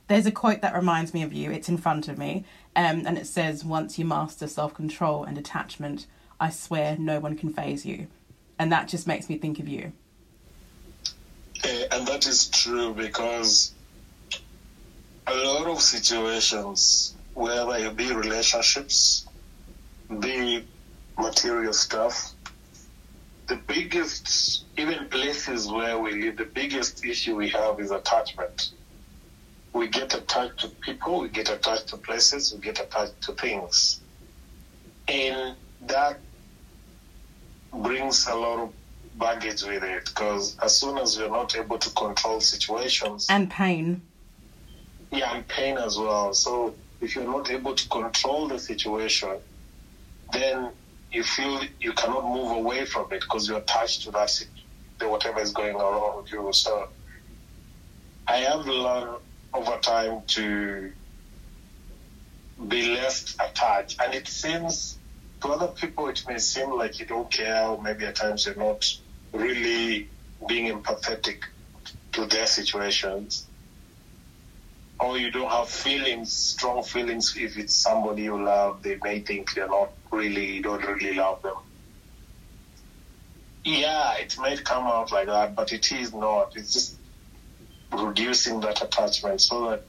There's 0.07 0.25
a 0.25 0.31
quote 0.31 0.61
that 0.61 0.75
reminds 0.75 1.13
me 1.13 1.23
of 1.23 1.33
you. 1.33 1.51
It's 1.51 1.69
in 1.69 1.77
front 1.77 2.07
of 2.07 2.17
me, 2.17 2.45
um, 2.75 3.05
and 3.07 3.17
it 3.17 3.25
says, 3.25 3.65
"Once 3.65 3.97
you 3.97 4.05
master 4.05 4.47
self-control 4.47 5.23
and 5.23 5.35
detachment, 5.35 6.05
I 6.39 6.51
swear 6.51 6.95
no 6.97 7.19
one 7.19 7.35
can 7.35 7.51
phase 7.51 7.85
you," 7.85 8.07
and 8.59 8.71
that 8.71 8.87
just 8.87 9.07
makes 9.07 9.29
me 9.29 9.37
think 9.37 9.59
of 9.59 9.67
you. 9.67 9.93
Uh, 11.63 11.67
and 11.91 12.07
that 12.07 12.27
is 12.27 12.47
true 12.49 12.93
because 12.93 13.73
a 15.25 15.35
lot 15.35 15.65
of 15.67 15.81
situations, 15.81 17.15
whether 17.33 17.75
it 17.75 17.95
be 17.95 18.13
relationships, 18.13 19.25
be 20.19 20.67
material 21.17 21.73
stuff, 21.73 22.33
the 23.47 23.55
biggest, 23.55 24.65
even 24.77 25.07
places 25.07 25.67
where 25.67 25.97
we 25.97 26.21
live, 26.21 26.37
the 26.37 26.45
biggest 26.45 27.03
issue 27.03 27.35
we 27.35 27.49
have 27.49 27.79
is 27.79 27.89
attachment. 27.89 28.71
We 29.75 29.89
get 29.89 30.13
attached 30.13 30.59
to 30.61 30.69
people, 30.69 31.19
we 31.19 31.27
get 31.27 31.49
attached 31.49 31.87
to 31.87 31.97
places, 31.97 32.53
we 32.53 32.61
get 32.61 32.79
attached 32.79 33.21
to 33.23 33.33
things. 33.33 33.99
And 35.09 35.57
that 35.81 36.17
brings 37.73 38.25
a 38.27 38.35
lot 38.35 38.59
of 38.59 38.73
baggage 39.19 39.63
with 39.63 39.83
it 39.83 40.05
because 40.05 40.57
as 40.59 40.79
soon 40.79 40.97
as 40.97 41.19
we're 41.19 41.27
not 41.27 41.57
able 41.57 41.77
to 41.77 41.89
control 41.89 42.39
situations, 42.39 43.27
And 43.29 43.51
pain. 43.51 44.01
yeah, 45.11 45.35
and 45.35 45.45
pain 45.49 45.77
as 45.77 45.97
well. 45.97 46.33
So 46.33 46.73
if 47.01 47.13
you're 47.13 47.25
not 47.25 47.51
able 47.51 47.75
to 47.75 47.89
control 47.89 48.47
the 48.47 48.59
situation, 48.59 49.35
then 50.31 50.71
you 51.11 51.23
feel 51.23 51.59
you 51.81 51.91
cannot 51.91 52.23
move 52.23 52.51
away 52.51 52.85
from 52.85 53.11
it 53.11 53.19
because 53.19 53.49
you're 53.49 53.57
attached 53.59 54.03
to 54.03 54.11
that 54.11 54.31
whatever 55.01 55.41
is 55.41 55.51
going 55.51 55.75
on 55.75 56.23
with 56.23 56.31
you. 56.31 56.47
So 56.53 56.87
I 58.25 58.37
have 58.37 58.65
learned 58.65 59.17
over 59.55 59.77
time 59.79 60.21
to 60.27 60.91
be 62.67 62.95
less 62.95 63.35
attached, 63.39 64.01
and 64.01 64.13
it 64.13 64.27
seems 64.27 64.97
to 65.41 65.49
other 65.49 65.67
people 65.67 66.07
it 66.07 66.23
may 66.27 66.37
seem 66.37 66.71
like 66.71 66.99
you 66.99 67.05
don't 67.05 67.31
care, 67.31 67.65
or 67.65 67.81
maybe 67.81 68.05
at 68.05 68.15
times 68.15 68.45
you're 68.45 68.55
not 68.55 68.85
really 69.33 70.07
being 70.47 70.73
empathetic 70.73 71.39
to 72.13 72.25
their 72.25 72.45
situations 72.45 73.47
or 74.99 75.17
you 75.17 75.29
don't 75.29 75.51
have 75.51 75.69
feelings, 75.69 76.31
strong 76.31 76.83
feelings 76.83 77.35
if 77.37 77.57
it's 77.57 77.73
somebody 77.73 78.23
you 78.23 78.41
love, 78.41 78.81
they 78.81 78.97
may 79.03 79.19
think 79.19 79.55
you're 79.55 79.67
not 79.67 79.91
really, 80.11 80.55
you 80.55 80.61
don't 80.61 80.83
really 80.85 81.13
love 81.15 81.41
them. 81.41 81.55
Yeah, 83.65 84.13
it 84.17 84.37
may 84.39 84.55
come 84.57 84.83
out 84.85 85.11
like 85.11 85.27
that, 85.27 85.55
but 85.55 85.73
it 85.73 85.91
is 85.91 86.13
not. 86.13 86.53
It's 86.55 86.71
just 86.71 86.97
reducing 87.91 88.59
that 88.61 88.81
attachment 88.81 89.41
so 89.41 89.69
that, 89.69 89.83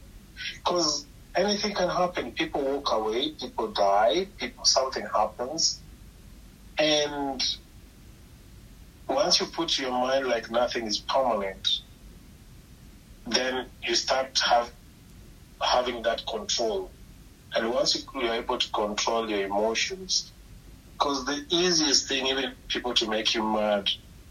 because 0.64 1.06
anything 1.36 1.74
can 1.74 1.88
happen. 1.88 2.32
People 2.32 2.62
walk 2.62 2.92
away, 2.92 3.30
people 3.32 3.68
die, 3.68 4.26
people, 4.38 4.64
something 4.64 5.06
happens. 5.14 5.80
And 6.78 7.42
once 9.08 9.40
you 9.40 9.46
put 9.46 9.78
your 9.78 9.92
mind 9.92 10.26
like 10.26 10.50
nothing 10.50 10.86
is 10.86 10.98
permanent, 10.98 11.68
then 13.26 13.66
you 13.82 13.94
start 13.94 14.38
have 14.44 14.70
having 15.62 16.02
that 16.02 16.24
control. 16.26 16.90
And 17.54 17.72
once 17.72 17.94
you, 17.94 18.20
you're 18.20 18.34
able 18.34 18.58
to 18.58 18.70
control 18.72 19.28
your 19.30 19.46
emotions, 19.46 20.32
because 20.98 21.24
the 21.24 21.44
easiest 21.50 22.08
thing, 22.08 22.26
even 22.26 22.52
people 22.68 22.94
to 22.94 23.08
make 23.08 23.34
you 23.34 23.42
mad, 23.42 23.88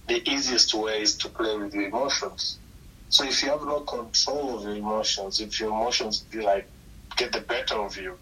the 0.07 0.27
easiest 0.29 0.74
way 0.74 1.01
is 1.01 1.17
to 1.17 1.29
play 1.29 1.57
with 1.57 1.74
your 1.74 1.88
emotions. 1.88 2.60
So 3.09 3.25
if 3.25 3.43
you 3.43 3.50
have 3.50 3.62
no 3.62 3.81
control 3.81 4.57
of 4.57 4.63
your 4.63 4.75
emotions, 4.75 5.39
if 5.39 5.59
your 5.59 5.69
emotions 5.69 6.25
be 6.31 6.41
like 6.41 6.69
get 7.17 7.31
the 7.31 7.41
better 7.41 7.75
of 7.75 7.95
you, 7.97 8.17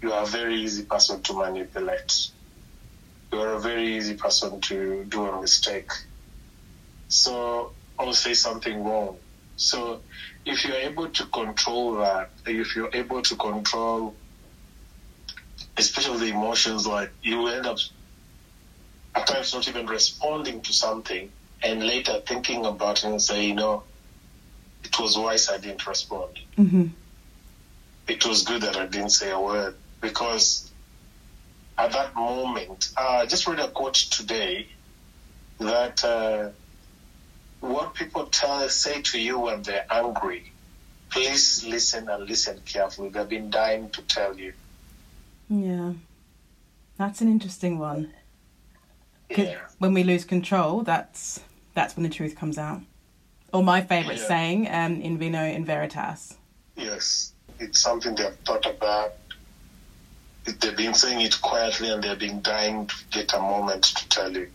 you 0.00 0.12
are 0.12 0.22
a 0.22 0.26
very 0.26 0.56
easy 0.56 0.84
person 0.84 1.22
to 1.22 1.32
manipulate. 1.34 2.28
You 3.32 3.40
are 3.40 3.54
a 3.54 3.60
very 3.60 3.96
easy 3.96 4.14
person 4.14 4.60
to 4.62 5.04
do 5.04 5.26
a 5.26 5.40
mistake. 5.40 5.90
So 7.08 7.72
or 7.98 8.14
say 8.14 8.34
something 8.34 8.84
wrong. 8.84 9.16
So 9.56 10.02
if 10.46 10.64
you're 10.64 10.76
able 10.76 11.08
to 11.08 11.26
control 11.26 11.96
that, 11.96 12.30
if 12.46 12.76
you're 12.76 12.94
able 12.94 13.22
to 13.22 13.36
control, 13.36 14.14
especially 15.76 16.30
the 16.30 16.34
emotions, 16.34 16.86
like 16.86 17.10
you 17.22 17.48
end 17.48 17.66
up 17.66 17.78
at 19.16 19.26
times 19.26 19.52
not 19.52 19.66
even 19.68 19.86
responding 19.86 20.60
to 20.62 20.72
something 20.72 21.30
and 21.62 21.82
later 21.86 22.20
thinking 22.26 22.64
about 22.64 22.98
it 22.98 23.04
and 23.04 23.20
say, 23.20 23.46
you 23.46 23.54
know, 23.54 23.82
it 24.84 24.98
was 24.98 25.18
wise 25.18 25.48
I 25.48 25.58
didn't 25.58 25.86
respond. 25.86 26.38
Mm-hmm. 26.56 26.86
It 28.06 28.26
was 28.26 28.44
good 28.44 28.62
that 28.62 28.76
I 28.76 28.86
didn't 28.86 29.10
say 29.10 29.30
a 29.30 29.40
word 29.40 29.74
because 30.00 30.70
at 31.76 31.92
that 31.92 32.14
moment, 32.14 32.90
uh, 32.96 33.20
I 33.22 33.26
just 33.26 33.46
read 33.46 33.60
a 33.60 33.68
quote 33.68 33.94
today 33.94 34.66
that 35.58 36.04
uh, 36.04 36.50
what 37.60 37.94
people 37.94 38.26
tell 38.26 38.68
say 38.68 39.02
to 39.02 39.20
you 39.20 39.38
when 39.38 39.62
they're 39.62 39.86
angry, 39.90 40.52
please 41.10 41.64
listen 41.66 42.08
and 42.08 42.28
listen 42.28 42.60
carefully. 42.64 43.08
They've 43.10 43.28
been 43.28 43.50
dying 43.50 43.90
to 43.90 44.02
tell 44.02 44.38
you. 44.38 44.52
Yeah. 45.48 45.92
That's 46.96 47.20
an 47.20 47.28
interesting 47.28 47.78
one. 47.78 48.12
Yeah. 49.30 49.58
When 49.78 49.94
we 49.94 50.02
lose 50.04 50.24
control, 50.24 50.82
that's 50.82 51.40
that's 51.78 51.94
when 51.96 52.02
the 52.02 52.08
truth 52.08 52.34
comes 52.36 52.58
out. 52.58 52.80
Or 53.52 53.62
my 53.62 53.80
favourite 53.80 54.18
Yeah. 54.18 54.26
saying, 54.26 54.68
um, 54.68 55.00
in 55.00 55.16
vino 55.16 55.42
in 55.44 55.64
veritas. 55.64 56.36
Yes, 56.76 57.32
it's 57.60 57.78
something 57.78 58.16
they've 58.16 58.34
thought 58.44 58.66
about. 58.66 59.12
They've 60.44 60.76
been 60.76 60.94
saying 60.94 61.20
it 61.20 61.40
quietly 61.40 61.90
and 61.92 62.02
they've 62.02 62.18
been 62.18 62.42
dying 62.42 62.86
to 62.86 62.94
get 63.12 63.32
a 63.34 63.38
moment 63.38 63.84
to 63.84 64.08
tell 64.08 64.32
you. 64.32 64.50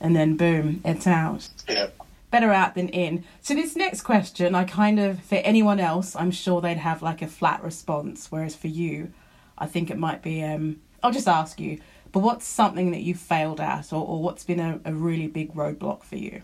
And 0.00 0.16
then 0.16 0.36
boom, 0.36 0.80
it's 0.84 1.06
out. 1.06 1.48
Yeah. 1.68 1.88
Better 2.30 2.50
out 2.52 2.74
than 2.74 2.88
in. 2.88 3.24
So 3.42 3.52
this 3.54 3.76
next 3.76 4.00
question, 4.02 4.54
I 4.54 4.64
kind 4.64 4.98
of 4.98 5.22
for 5.22 5.34
anyone 5.36 5.78
else, 5.80 6.16
I'm 6.16 6.30
sure 6.30 6.60
they'd 6.62 6.78
have 6.78 7.02
like 7.02 7.20
a 7.20 7.26
flat 7.26 7.62
response. 7.62 8.28
Whereas 8.30 8.56
for 8.56 8.68
you, 8.68 9.12
I 9.58 9.66
think 9.66 9.90
it 9.90 9.98
might 9.98 10.22
be 10.22 10.42
um 10.42 10.80
I'll 11.02 11.12
just 11.12 11.28
ask 11.28 11.60
you, 11.60 11.80
but 12.12 12.20
what's 12.20 12.46
something 12.46 12.92
that 12.92 13.02
you 13.02 13.14
failed 13.14 13.60
at 13.60 13.92
or, 13.92 14.06
or 14.06 14.22
what's 14.22 14.44
been 14.44 14.60
a, 14.60 14.80
a 14.84 14.92
really 14.94 15.26
big 15.26 15.52
roadblock 15.54 16.02
for 16.04 16.16
you? 16.16 16.42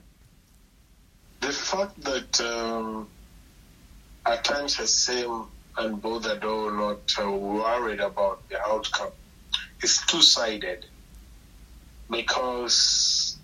The 1.40 1.52
fact 1.52 2.00
that 2.02 2.40
um, 2.40 3.09
at 4.26 4.45
times 4.45 4.78
I 4.80 4.85
seem 4.85 5.47
unbothered 5.78 6.45
or 6.45 6.73
not 6.73 7.12
uh, 7.18 7.30
worried 7.30 8.00
about 8.00 8.49
the 8.49 8.61
outcome 8.61 9.12
is 9.83 10.00
two 10.09 10.23
sided 10.23 10.85
because 12.11 13.38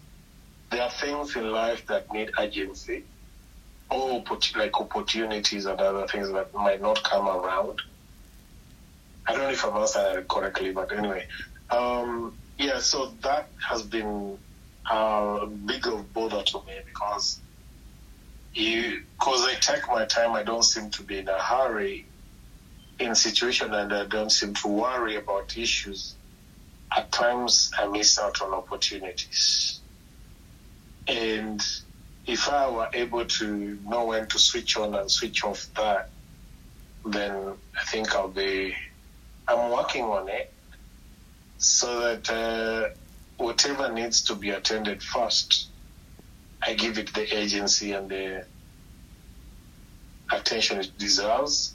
there 0.70 0.82
are 0.82 0.90
things 0.90 1.36
in 1.36 1.50
life 1.52 1.86
that 1.86 2.12
need 2.12 2.30
urgency 2.38 3.04
or 3.90 4.24
like 4.56 4.80
opportunities 4.80 5.66
and 5.66 5.80
other 5.80 6.06
things 6.08 6.30
that 6.32 6.52
might 6.54 6.82
not 6.82 7.02
come 7.04 7.28
around. 7.28 7.78
I 9.26 9.32
don't 9.32 9.42
know 9.42 9.50
if 9.50 9.64
I'm 9.64 9.76
answering 9.76 10.16
that 10.16 10.28
correctly, 10.28 10.72
but 10.72 10.92
anyway. 10.92 11.26
Um, 11.70 12.36
yeah, 12.58 12.80
so 12.80 13.16
that 13.22 13.50
has 13.68 13.82
been 13.82 14.38
a 14.90 15.46
big 15.46 15.86
of 15.86 16.12
bother 16.12 16.42
to 16.42 16.58
me 16.66 16.74
because 16.86 17.40
because 18.54 19.44
I 19.46 19.54
take 19.60 19.86
my 19.88 20.04
time. 20.04 20.32
I 20.32 20.42
don't 20.42 20.62
seem 20.62 20.90
to 20.90 21.02
be 21.02 21.18
in 21.18 21.28
a 21.28 21.38
hurry 21.38 22.06
in 22.98 23.14
situation, 23.14 23.74
and 23.74 23.92
I 23.92 24.04
don't 24.06 24.30
seem 24.30 24.54
to 24.54 24.68
worry 24.68 25.16
about 25.16 25.56
issues. 25.56 26.14
At 26.96 27.10
times, 27.10 27.72
I 27.76 27.88
miss 27.88 28.18
out 28.18 28.40
on 28.40 28.54
opportunities, 28.54 29.80
and 31.08 31.60
if 32.26 32.48
I 32.48 32.68
were 32.70 32.88
able 32.94 33.24
to 33.24 33.78
know 33.84 34.06
when 34.06 34.26
to 34.28 34.38
switch 34.38 34.76
on 34.76 34.94
and 34.94 35.10
switch 35.10 35.44
off 35.44 35.66
that, 35.76 36.10
then 37.04 37.54
I 37.76 37.84
think 37.90 38.14
I'll 38.14 38.28
be. 38.28 38.74
I'm 39.46 39.70
working 39.70 40.04
on 40.04 40.28
it 40.28 40.50
so 41.58 42.00
that 42.00 42.30
uh, 42.30 42.88
whatever 43.36 43.92
needs 43.92 44.22
to 44.22 44.34
be 44.34 44.50
attended 44.50 45.02
first, 45.02 45.68
I 46.66 46.74
give 46.74 46.98
it 46.98 47.12
the 47.12 47.36
agency 47.36 47.92
and 47.92 48.08
the 48.08 48.46
attention 50.32 50.80
it 50.80 50.96
deserves. 50.98 51.74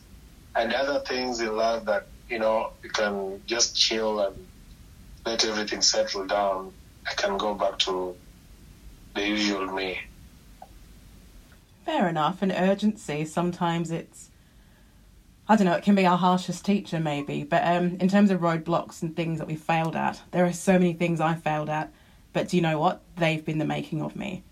And 0.56 0.74
other 0.74 1.00
things 1.02 1.40
in 1.40 1.56
life 1.56 1.86
that, 1.86 2.08
you 2.28 2.40
know, 2.40 2.72
you 2.84 2.90
can 2.90 3.42
just 3.46 3.78
chill 3.78 4.20
and 4.20 4.48
let 5.26 5.46
everything 5.46 5.82
settle 5.82 6.26
down. 6.26 6.74
I 7.08 7.14
can 7.14 7.38
go 7.38 7.54
back 7.54 7.78
to 7.80 8.16
the 9.16 9.28
usual 9.28 9.68
me. 9.68 10.00
Fair 11.86 12.10
enough. 12.10 12.42
And 12.42 12.52
urgency, 12.52 13.26
sometimes 13.26 13.92
it's, 13.92 14.30
I 15.48 15.56
don't 15.56 15.66
know, 15.66 15.74
it 15.74 15.84
can 15.84 15.96
be 15.96 16.06
our 16.06 16.18
harshest 16.18 16.66
teacher 16.66 17.00
maybe. 17.00 17.44
But 17.44 17.66
um, 17.66 17.98
in 18.00 18.08
terms 18.08 18.32
of 18.32 18.42
roadblocks 18.42 19.04
and 19.04 19.16
things 19.16 19.38
that 19.38 19.48
we 19.48 19.56
failed 19.56 19.96
at, 19.96 20.22
there 20.32 20.46
are 20.46 20.54
so 20.54 20.74
many 20.74 20.94
things 20.94 21.22
I 21.22 21.36
failed 21.36 21.70
at. 21.70 21.94
But 22.34 22.50
do 22.50 22.58
you 22.58 22.64
know 22.64 22.80
what? 22.80 23.02
They've 23.18 23.44
been 23.44 23.60
the 23.60 23.66
making 23.66 24.02
of 24.02 24.16
me. 24.16 24.44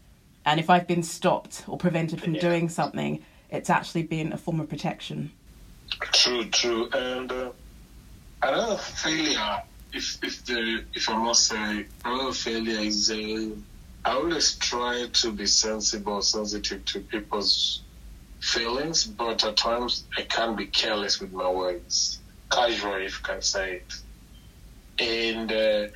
And 0.47 0.61
if 0.61 0.69
I've 0.69 0.87
been 0.87 1.03
stopped 1.03 1.65
or 1.67 1.77
prevented 1.77 2.21
from 2.21 2.35
Yeah. 2.35 2.41
doing 2.41 2.69
something, 2.69 3.23
it's 3.49 3.69
actually 3.69 4.03
been 4.03 4.31
a 4.31 4.37
form 4.37 4.61
of 4.61 4.69
protection. 4.69 5.33
True, 6.13 6.45
true. 6.49 6.89
And 6.93 7.29
uh, 7.31 7.51
another 8.41 8.77
failure, 8.77 9.61
if 9.91 10.17
if 10.23 10.45
the 10.45 10.85
if 10.93 11.09
I 11.09 11.17
must 11.17 11.47
say, 11.47 11.87
another 12.05 12.31
failure 12.31 12.79
is 12.79 13.11
uh, 13.11 13.55
I 14.05 14.11
always 14.13 14.55
try 14.55 15.07
to 15.11 15.31
be 15.33 15.47
sensible, 15.47 16.21
sensitive 16.21 16.85
to 16.85 17.01
people's 17.01 17.83
feelings, 18.39 19.03
but 19.03 19.43
at 19.43 19.57
times 19.57 20.05
I 20.17 20.21
can 20.21 20.55
be 20.55 20.67
careless 20.67 21.19
with 21.19 21.33
my 21.33 21.49
words, 21.49 22.21
casual 22.49 22.95
if 22.95 23.19
you 23.19 23.23
can 23.23 23.41
say 23.41 23.81
it. 23.81 23.93
And 24.99 25.51
uh, 25.51 25.87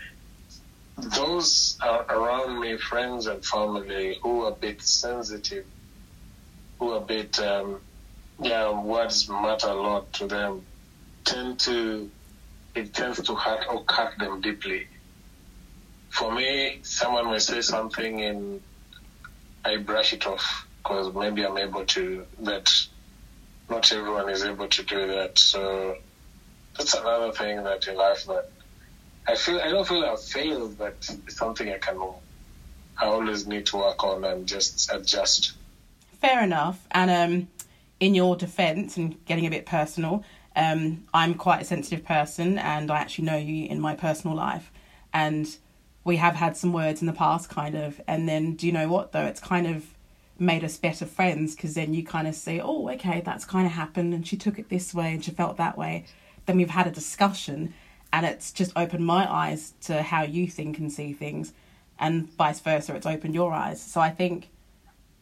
those 1.01 1.77
are 1.81 2.05
around 2.10 2.60
me, 2.60 2.77
friends 2.77 3.27
and 3.27 3.43
family, 3.43 4.17
who 4.22 4.43
are 4.43 4.51
a 4.51 4.55
bit 4.55 4.81
sensitive, 4.81 5.65
who 6.79 6.91
are 6.91 6.98
a 6.98 7.05
bit 7.05 7.39
um, 7.39 7.81
yeah, 8.41 8.72
words 8.79 9.29
matter 9.29 9.67
a 9.67 9.74
lot 9.74 10.12
to 10.13 10.27
them, 10.27 10.63
tend 11.25 11.60
to, 11.60 12.10
it 12.75 12.93
tends 12.93 13.22
to 13.22 13.36
hurt 13.36 13.65
or 13.70 13.84
cut 13.84 14.13
them 14.17 14.41
deeply. 14.41 14.88
For 16.10 16.34
me, 16.34 16.79
someone 16.84 17.31
may 17.31 17.39
say 17.39 17.62
something 17.62 18.22
and 18.22 18.62
I 19.63 19.77
brush 19.77 20.13
it 20.13 20.25
off 20.25 20.67
because 20.81 21.13
maybe 21.13 21.46
I'm 21.46 21.58
able 21.58 21.86
to, 21.86 22.25
but 22.39 22.70
not 23.70 23.91
everyone 23.91 24.29
is 24.29 24.43
able 24.43 24.67
to 24.67 24.84
do 24.84 25.08
that. 25.08 25.38
So 25.38 25.96
that's 26.77 26.93
another 26.93 27.31
thing 27.31 27.63
that 27.63 27.88
in 27.88 27.96
life 27.96 28.25
that 28.25 28.50
I 29.27 29.35
feel, 29.35 29.59
I 29.59 29.69
don't 29.69 29.87
feel 29.87 30.03
I've 30.03 30.21
failed, 30.21 30.77
but 30.77 30.95
it's 31.25 31.37
something 31.37 31.69
I 31.69 31.77
can, 31.77 31.97
I 32.97 33.05
always 33.05 33.47
need 33.47 33.65
to 33.67 33.77
work 33.77 34.03
on 34.03 34.23
and 34.23 34.47
just 34.47 34.91
adjust. 34.91 35.53
Fair 36.19 36.43
enough. 36.43 36.85
And 36.91 37.11
um, 37.11 37.47
in 37.99 38.15
your 38.15 38.35
defence, 38.35 38.97
and 38.97 39.23
getting 39.25 39.45
a 39.45 39.49
bit 39.49 39.65
personal, 39.65 40.23
um, 40.55 41.05
I'm 41.13 41.35
quite 41.35 41.61
a 41.61 41.65
sensitive 41.65 42.05
person, 42.05 42.57
and 42.57 42.91
I 42.91 42.97
actually 42.97 43.25
know 43.25 43.37
you 43.37 43.67
in 43.67 43.79
my 43.79 43.95
personal 43.95 44.35
life, 44.35 44.71
and 45.13 45.47
we 46.03 46.17
have 46.17 46.35
had 46.35 46.57
some 46.57 46.73
words 46.73 47.01
in 47.01 47.07
the 47.07 47.13
past, 47.13 47.49
kind 47.49 47.75
of. 47.75 48.01
And 48.07 48.27
then, 48.27 48.55
do 48.55 48.65
you 48.65 48.73
know 48.73 48.87
what 48.87 49.11
though? 49.11 49.25
It's 49.25 49.39
kind 49.39 49.67
of 49.67 49.85
made 50.39 50.63
us 50.63 50.77
better 50.77 51.05
friends 51.05 51.55
because 51.55 51.75
then 51.75 51.93
you 51.93 52.03
kind 52.03 52.27
of 52.27 52.35
say, 52.35 52.59
"Oh, 52.59 52.89
okay, 52.89 53.21
that's 53.23 53.45
kind 53.45 53.65
of 53.65 53.73
happened," 53.73 54.13
and 54.13 54.27
she 54.27 54.36
took 54.36 54.60
it 54.60 54.69
this 54.69 54.93
way, 54.93 55.13
and 55.13 55.23
she 55.23 55.31
felt 55.31 55.57
that 55.57 55.77
way. 55.77 56.05
Then 56.47 56.57
we've 56.57 56.71
had 56.71 56.88
a 56.88 56.91
discussion, 56.91 57.73
and 58.13 58.26
it's 58.26 58.52
just 58.52 58.71
opened 58.76 59.06
my 59.06 59.32
eyes 59.32 59.74
to 59.82 60.02
how 60.02 60.24
you 60.24 60.47
think 60.47 60.78
and 60.78 60.91
see 60.91 61.13
things, 61.13 61.54
and 62.00 62.30
vice 62.34 62.60
versa. 62.60 62.95
It's 62.95 63.06
opened 63.06 63.36
your 63.36 63.54
eyes. 63.54 63.82
So 63.82 64.02
I 64.02 64.10
think 64.10 64.50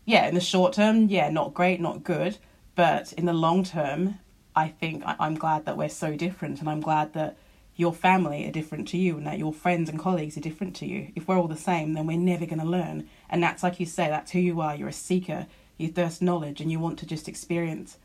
yeah, 0.05 0.27
in 0.27 0.33
the 0.33 0.41
short 0.41 0.73
term, 0.73 1.07
yeah, 1.07 1.29
not 1.29 1.53
great, 1.53 1.79
not 1.79 2.03
good. 2.03 2.37
But 2.73 3.13
in 3.13 3.25
the 3.25 3.33
long 3.33 3.63
term, 3.63 4.17
I 4.55 4.69
think 4.69 5.03
I- 5.05 5.17
I'm 5.19 5.35
glad 5.35 5.65
that 5.65 5.77
we're 5.77 5.89
so 5.89 6.15
different, 6.15 6.59
and 6.59 6.69
I'm 6.69 6.81
glad 6.81 7.13
that 7.13 7.37
your 7.75 7.93
family 7.93 8.47
are 8.47 8.51
different 8.51 8.87
to 8.89 8.97
you, 8.97 9.17
and 9.17 9.27
that 9.27 9.37
your 9.37 9.53
friends 9.53 9.87
and 9.87 9.99
colleagues 9.99 10.35
are 10.35 10.41
different 10.41 10.75
to 10.77 10.87
you. 10.87 11.11
If 11.15 11.27
we're 11.27 11.37
all 11.37 11.47
the 11.47 11.55
same, 11.55 11.93
then 11.93 12.07
we're 12.07 12.17
never 12.17 12.47
going 12.47 12.59
to 12.59 12.65
learn. 12.65 13.07
And 13.29 13.43
that's 13.43 13.61
like 13.61 13.79
you 13.79 13.85
say, 13.85 14.07
that's 14.07 14.31
who 14.31 14.39
you 14.39 14.61
are. 14.61 14.75
You're 14.75 14.89
a 14.89 14.93
seeker. 14.93 15.45
You 15.77 15.89
thirst 15.89 16.21
knowledge, 16.21 16.59
and 16.59 16.71
you 16.71 16.79
want 16.79 16.97
to 16.99 17.05
just 17.05 17.27
experience 17.29 17.97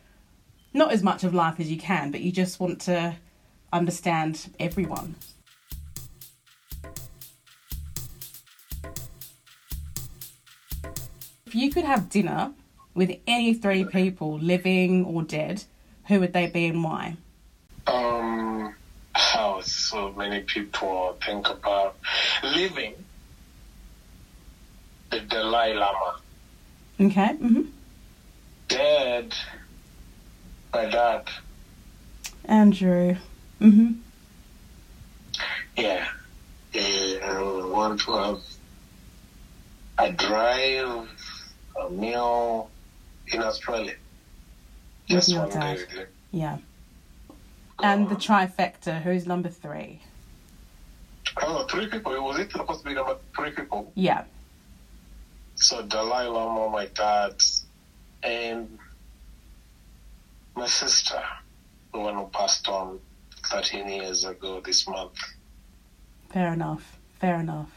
not 0.75 0.93
as 0.93 1.03
much 1.03 1.25
of 1.25 1.33
life 1.33 1.59
as 1.59 1.71
you 1.71 1.79
can, 1.79 2.11
but 2.11 2.21
you 2.21 2.33
just 2.33 2.61
want 2.61 2.81
to 2.83 3.17
understand 3.75 4.51
everyone. 4.61 5.17
If 11.47 11.55
you 11.55 11.71
could 11.71 11.85
have 11.85 12.09
dinner 12.09 12.53
with 12.95 13.11
any 13.27 13.55
three 13.55 13.85
people, 13.85 14.39
living 14.39 15.05
or 15.05 15.23
dead, 15.23 15.65
who 16.07 16.21
would 16.21 16.33
they 16.33 16.47
be 16.47 16.67
and 16.67 16.83
why? 16.83 17.17
Um, 17.87 18.75
how 19.13 19.61
so 19.63 20.13
many 20.13 20.41
people 20.41 21.17
think 21.25 21.49
about 21.49 21.97
living 22.43 22.95
the 25.11 25.21
Dalai 25.21 25.75
Lama, 25.75 26.17
Okay. 27.01 27.35
hmm 27.35 27.63
dead 28.69 29.33
my 30.73 30.87
dad. 30.87 31.29
Andrew. 32.47 33.17
Hmm 33.61 33.93
Yeah. 35.77 36.07
I 36.75 37.41
want 37.71 38.01
to 38.01 38.13
have 38.17 38.41
a 39.99 40.11
drive, 40.13 41.09
a 41.81 41.89
meal 41.91 42.71
in 43.33 43.41
Australia. 43.43 43.95
With 45.09 45.09
Just 45.09 45.29
your 45.31 45.43
one 45.47 45.51
dad. 45.51 45.79
day. 45.95 46.05
Yeah. 46.33 46.59
And 47.83 48.09
the 48.09 48.17
trifecta, 48.17 49.03
who's 49.03 49.27
number 49.27 49.49
three? 49.49 50.01
Oh, 51.43 51.65
three 51.67 51.87
people. 51.87 52.13
Was 52.25 52.39
it 52.39 52.51
supposed 52.53 52.81
to 52.83 52.89
be 52.89 52.95
number 52.95 53.17
three 53.37 53.51
people? 53.51 53.93
Yeah. 53.95 54.25
So 55.57 55.83
Dalai 55.83 56.27
Lama, 56.27 56.69
my 56.71 56.87
dad, 56.87 57.35
and 58.23 58.79
my 60.57 60.67
sister, 60.67 61.21
the 61.93 61.99
one 62.01 62.15
who 62.15 62.27
passed 62.33 62.69
on 62.69 62.99
13 63.51 63.89
years 63.89 64.25
ago 64.25 64.61
this 64.61 64.87
month. 64.89 65.19
Fair 66.31 66.53
enough. 66.53 66.99
Fair 67.21 67.41
enough. 67.41 67.71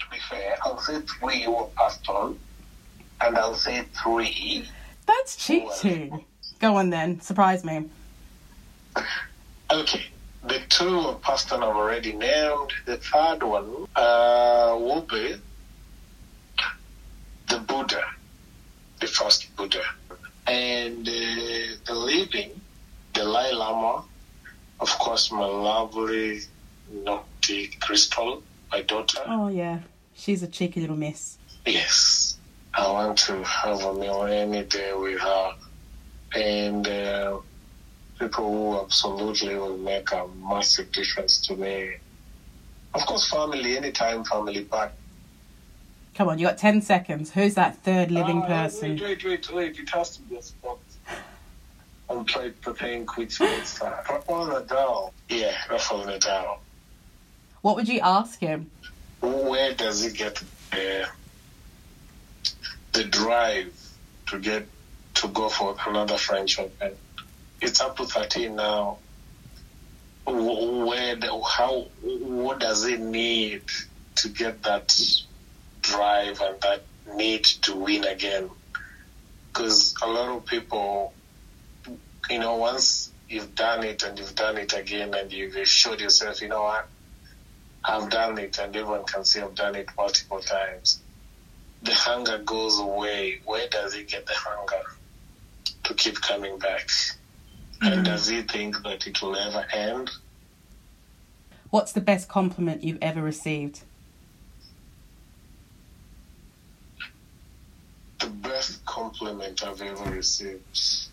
To 0.00 0.06
be 0.10 0.18
fair, 0.28 0.56
I'll 0.62 0.78
say 0.78 1.00
three 1.00 1.42
who 1.44 1.66
passed 1.76 2.08
on, 2.08 2.38
and 3.20 3.36
I'll 3.38 3.54
say 3.54 3.84
three. 4.02 4.68
That's 5.06 5.36
cheating. 5.36 6.24
Go 6.60 6.76
on 6.76 6.90
then. 6.90 7.20
Surprise 7.20 7.64
me. 7.64 7.84
Okay, 9.72 10.06
the 10.46 10.60
two 10.68 11.00
who 11.00 11.14
passed 11.18 11.52
on 11.52 11.62
I've 11.62 11.76
already 11.76 12.12
named. 12.12 12.72
The 12.84 12.96
third 12.98 13.42
one 13.42 13.86
uh, 13.96 14.76
will 14.78 15.02
be 15.02 15.36
the 17.48 17.58
Buddha, 17.60 18.04
the 19.00 19.06
first 19.06 19.54
Buddha. 19.56 19.82
And 20.46 21.08
uh, 21.08 21.12
the 21.86 21.94
living, 21.94 22.60
Dalai 23.12 23.52
Lama, 23.52 24.04
of 24.80 24.88
course, 24.98 25.30
my 25.32 25.44
lovely 25.46 26.40
naughty 26.90 27.68
Crystal, 27.80 28.42
my 28.70 28.82
daughter. 28.82 29.20
Oh, 29.26 29.48
yeah. 29.48 29.80
She's 30.14 30.42
a 30.42 30.48
cheeky 30.48 30.80
little 30.80 30.96
miss. 30.96 31.38
Yes, 31.66 32.36
I 32.74 32.90
want 32.90 33.18
to 33.18 33.42
have 33.42 33.82
a 33.82 33.94
meal 33.94 34.22
any 34.24 34.64
day 34.64 34.92
with 34.94 35.20
her. 35.20 35.52
And 36.34 36.86
uh, 36.86 37.38
people 38.18 38.50
who 38.50 38.80
absolutely 38.84 39.56
will 39.56 39.78
make 39.78 40.10
a 40.12 40.26
massive 40.48 40.92
difference 40.92 41.46
to 41.48 41.56
me. 41.56 41.96
Of 42.94 43.04
course, 43.06 43.28
family, 43.28 43.76
anytime 43.76 44.24
family, 44.24 44.64
but 44.64 44.92
Come 46.14 46.28
on, 46.28 46.38
you 46.38 46.46
got 46.46 46.56
10 46.56 46.80
seconds. 46.80 47.32
Who's 47.32 47.56
that 47.56 47.76
third 47.82 48.10
living 48.10 48.40
Ah, 48.44 48.46
person? 48.46 48.92
Wait, 48.96 49.02
wait, 49.02 49.24
wait, 49.24 49.52
wait. 49.52 49.78
It 49.78 49.90
has 49.90 50.16
to 50.16 50.22
be 50.22 50.36
a 50.36 50.42
spot. 50.42 50.78
Trying 52.08 52.54
to 52.64 52.74
think 52.74 53.16
which 53.16 53.40
one's 53.40 53.78
that. 53.78 54.08
Rafael 54.08 54.46
Nadal. 54.46 55.12
Yeah, 55.28 55.56
Rafael 55.70 56.04
Nadal. 56.04 56.58
What 57.62 57.76
would 57.76 57.88
you 57.88 58.00
ask 58.00 58.38
him? 58.40 58.70
Where 59.20 59.74
does 59.74 60.04
he 60.04 60.10
get 60.10 60.42
the, 60.70 61.08
the 62.92 63.04
drive 63.04 63.74
to 64.26 64.38
get 64.38 64.66
to 65.14 65.28
go 65.28 65.48
for 65.48 65.76
another 65.86 66.16
French 66.16 66.58
Open? 66.58 66.92
It's 67.60 67.80
up 67.80 67.96
to 67.96 68.04
13 68.04 68.54
now. 68.54 68.98
Where, 70.26 71.16
how, 71.20 71.86
what 72.02 72.60
does 72.60 72.84
he 72.84 72.96
need 72.96 73.62
to 74.16 74.28
get 74.28 74.62
that 74.64 74.98
drive 75.82 76.40
and 76.40 76.60
that 76.62 76.82
need 77.14 77.44
to 77.44 77.76
win 77.76 78.04
again. 78.04 78.50
Because 79.48 79.94
a 80.02 80.06
lot 80.06 80.36
of 80.36 80.44
people, 80.44 81.14
you 82.30 82.38
know, 82.38 82.56
once 82.56 83.12
you've 83.28 83.54
done 83.54 83.84
it 83.84 84.02
and 84.02 84.18
you've 84.18 84.34
done 84.34 84.56
it 84.56 84.72
again 84.72 85.14
and 85.14 85.32
you've 85.32 85.56
showed 85.66 86.00
yourself, 86.00 86.40
you 86.40 86.48
know 86.48 86.62
what, 86.62 86.88
I've 87.84 88.10
done 88.10 88.38
it 88.38 88.58
and 88.58 88.74
everyone 88.74 89.04
can 89.04 89.24
see 89.24 89.40
I've 89.40 89.54
done 89.54 89.74
it 89.74 89.88
multiple 89.96 90.40
times. 90.40 91.00
The 91.82 91.94
hunger 91.94 92.38
goes 92.38 92.78
away. 92.78 93.40
Where 93.44 93.68
does 93.68 93.94
he 93.94 94.02
get 94.02 94.26
the 94.26 94.34
hunger 94.34 94.82
to 95.84 95.94
keep 95.94 96.20
coming 96.20 96.58
back? 96.58 96.88
And 97.82 97.94
mm-hmm. 97.94 98.04
does 98.04 98.26
he 98.26 98.42
think 98.42 98.82
that 98.82 99.06
it 99.06 99.20
will 99.22 99.36
ever 99.36 99.66
end? 99.72 100.10
What's 101.70 101.92
the 101.92 102.00
best 102.00 102.28
compliment 102.28 102.82
you've 102.82 102.98
ever 103.02 103.22
received? 103.22 103.82
The 108.18 108.28
best 108.28 108.84
compliment 108.86 109.62
I've 109.64 109.82
ever 109.82 110.10
received. 110.10 111.08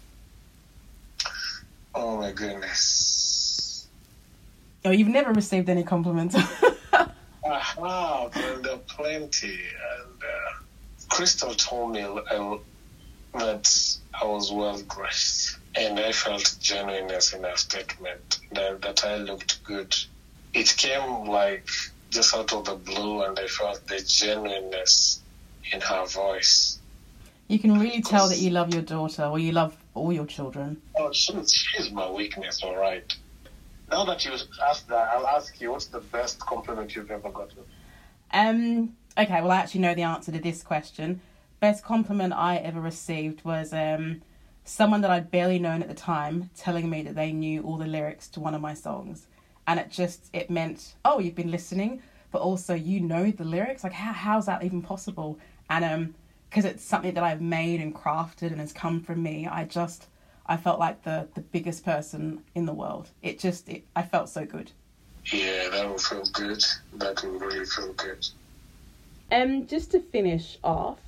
Oh 1.96 2.18
my 2.18 2.32
goodness. 2.32 3.88
Oh, 4.86 4.92
you've 4.92 5.08
never 5.08 5.32
received 5.34 5.70
any 5.70 5.84
compliments. 5.84 6.36
Aha, 7.46 8.30
there 8.34 8.58
there 8.60 8.74
are 8.74 8.78
plenty. 8.88 9.54
And 9.54 10.24
uh, 10.24 10.52
Crystal 11.10 11.54
told 11.56 11.94
me 11.94 12.02
uh, 12.02 12.58
that 13.34 13.98
I 14.22 14.26
was 14.26 14.52
well 14.52 14.80
dressed. 14.82 15.58
And 15.76 16.00
I 16.00 16.12
felt 16.12 16.56
genuineness 16.60 17.34
in 17.34 17.44
her 17.44 17.56
statement, 17.58 18.40
that, 18.52 18.82
that 18.82 19.06
I 19.06 19.18
looked 19.18 19.64
good. 19.64 19.96
It 20.54 20.74
came 20.78 21.28
like 21.28 21.68
just 22.12 22.36
out 22.36 22.54
of 22.54 22.66
the 22.66 22.76
blue, 22.76 23.24
and 23.24 23.38
I 23.40 23.48
felt 23.48 23.88
the 23.88 24.00
genuineness 24.06 25.22
in 25.72 25.82
her 25.82 26.06
voice. 26.06 26.80
you 27.48 27.58
can 27.60 27.80
really 27.80 28.02
tell 28.02 28.30
that 28.30 28.38
you 28.38 28.50
love 28.52 28.74
your 28.74 28.84
daughter 28.84 29.24
or 29.26 29.40
you 29.40 29.52
love 29.52 29.76
all 29.94 30.12
your 30.12 30.26
children. 30.26 30.82
Oh, 30.98 31.12
she's, 31.12 31.54
she's 31.54 31.92
my 31.92 32.10
weakness, 32.10 32.62
all 32.64 32.76
right. 32.76 33.12
Now 33.92 34.06
that 34.06 34.26
you 34.26 34.32
asked 34.68 34.88
that, 34.88 35.10
I'll 35.14 35.28
ask 35.28 35.60
you, 35.62 35.72
what's 35.72 35.86
the 35.86 36.00
best 36.00 36.40
compliment 36.40 36.96
you've 36.96 37.12
ever 37.12 37.30
gotten? 37.30 37.60
Um, 38.32 38.96
okay, 39.18 39.42
well, 39.42 39.52
I 39.52 39.58
actually 39.58 39.82
know 39.82 39.94
the 39.94 40.04
answer 40.04 40.32
to 40.32 40.40
this 40.40 40.64
question. 40.64 41.22
Best 41.60 41.84
compliment 41.84 42.34
I 42.34 42.58
ever 42.58 42.82
received 42.82 43.46
was 43.46 43.72
um, 43.72 44.22
someone 44.64 45.02
that 45.02 45.12
I'd 45.12 45.30
barely 45.30 45.60
known 45.60 45.82
at 45.82 45.90
the 45.90 45.94
time 45.94 46.50
telling 46.58 46.90
me 46.90 47.04
that 47.04 47.16
they 47.16 47.32
knew 47.32 47.62
all 47.62 47.78
the 47.78 47.86
lyrics 47.86 48.28
to 48.30 48.40
one 48.40 48.56
of 48.56 48.62
my 48.62 48.74
songs. 48.74 49.28
And 49.68 49.80
it 49.80 49.92
just, 49.92 50.30
it 50.34 50.50
meant, 50.50 50.96
oh, 51.06 51.20
you've 51.20 51.36
been 51.36 51.52
listening, 51.52 52.02
but 52.32 52.42
also 52.42 52.74
you 52.74 53.00
know 53.00 53.32
the 53.32 53.46
lyrics. 53.46 53.84
Like, 53.84 53.94
how, 53.94 54.12
how's 54.12 54.48
that 54.48 54.64
even 54.64 54.82
possible? 54.82 55.38
And 55.70 55.86
um, 55.86 56.16
because 56.54 56.66
it's 56.66 56.84
something 56.84 57.16
that 57.16 57.24
I've 57.24 57.42
made 57.42 57.82
and 57.82 57.96
crafted 57.96 58.52
and 58.52 58.60
has 58.60 58.72
come 58.72 59.02
from 59.02 59.24
me, 59.24 59.48
I 59.48 59.64
just, 59.64 60.06
I 60.46 60.56
felt 60.56 60.78
like 60.78 61.02
the, 61.02 61.28
the 61.34 61.42
biggest 61.42 61.84
person 61.84 62.44
in 62.54 62.68
the 62.68 62.74
world. 62.74 63.10
It 63.24 63.40
just, 63.40 63.68
it, 63.68 63.84
I 63.96 64.04
felt 64.04 64.30
so 64.30 64.46
good. 64.46 64.72
Yeah, 65.32 65.70
that 65.72 65.90
will 65.90 65.98
feel 65.98 66.24
good. 66.32 66.64
That 66.94 67.24
will 67.24 67.40
really 67.40 67.66
feel 67.66 67.94
good. 67.94 68.28
Um, 69.32 69.66
just 69.66 69.90
to 69.94 70.00
finish 70.00 70.60
off, 70.64 71.00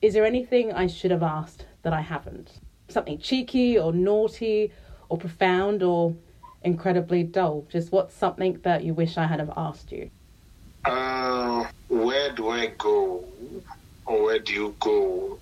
is 0.00 0.14
there 0.14 0.24
anything 0.24 0.72
I 0.72 0.86
should 0.86 1.10
have 1.10 1.22
asked 1.22 1.66
that 1.82 1.92
I 1.92 2.00
haven't? 2.00 2.52
Something 2.88 3.18
cheeky 3.18 3.78
or 3.78 3.92
naughty 3.92 4.72
or 5.10 5.18
profound 5.18 5.82
or 5.82 6.16
incredibly 6.62 7.22
dull? 7.22 7.66
Just 7.68 7.92
what's 7.92 8.14
something 8.14 8.58
that 8.62 8.82
you 8.82 8.94
wish 8.94 9.18
I 9.18 9.26
had 9.26 9.40
have 9.40 9.52
asked 9.58 9.92
you? 9.92 10.08
Uh, 10.86 11.66
where 11.88 12.32
do 12.32 12.48
I 12.48 12.68
go, 12.78 13.24
or 14.06 14.24
where 14.24 14.38
do 14.38 14.52
you 14.52 14.76
go 14.80 15.38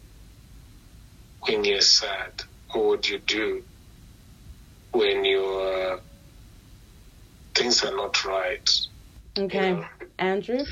when 1.46 1.64
you're 1.64 1.80
sad, 1.80 2.42
or 2.74 2.88
what 2.88 3.02
do 3.02 3.14
you 3.14 3.18
do 3.18 3.62
when 4.92 5.24
your 5.24 5.94
uh, 5.94 5.96
things 7.54 7.82
are 7.84 7.94
not 7.96 8.24
right? 8.24 8.70
Okay, 9.38 9.72
Yeah. 9.72 9.88
Andrew, 10.18 10.64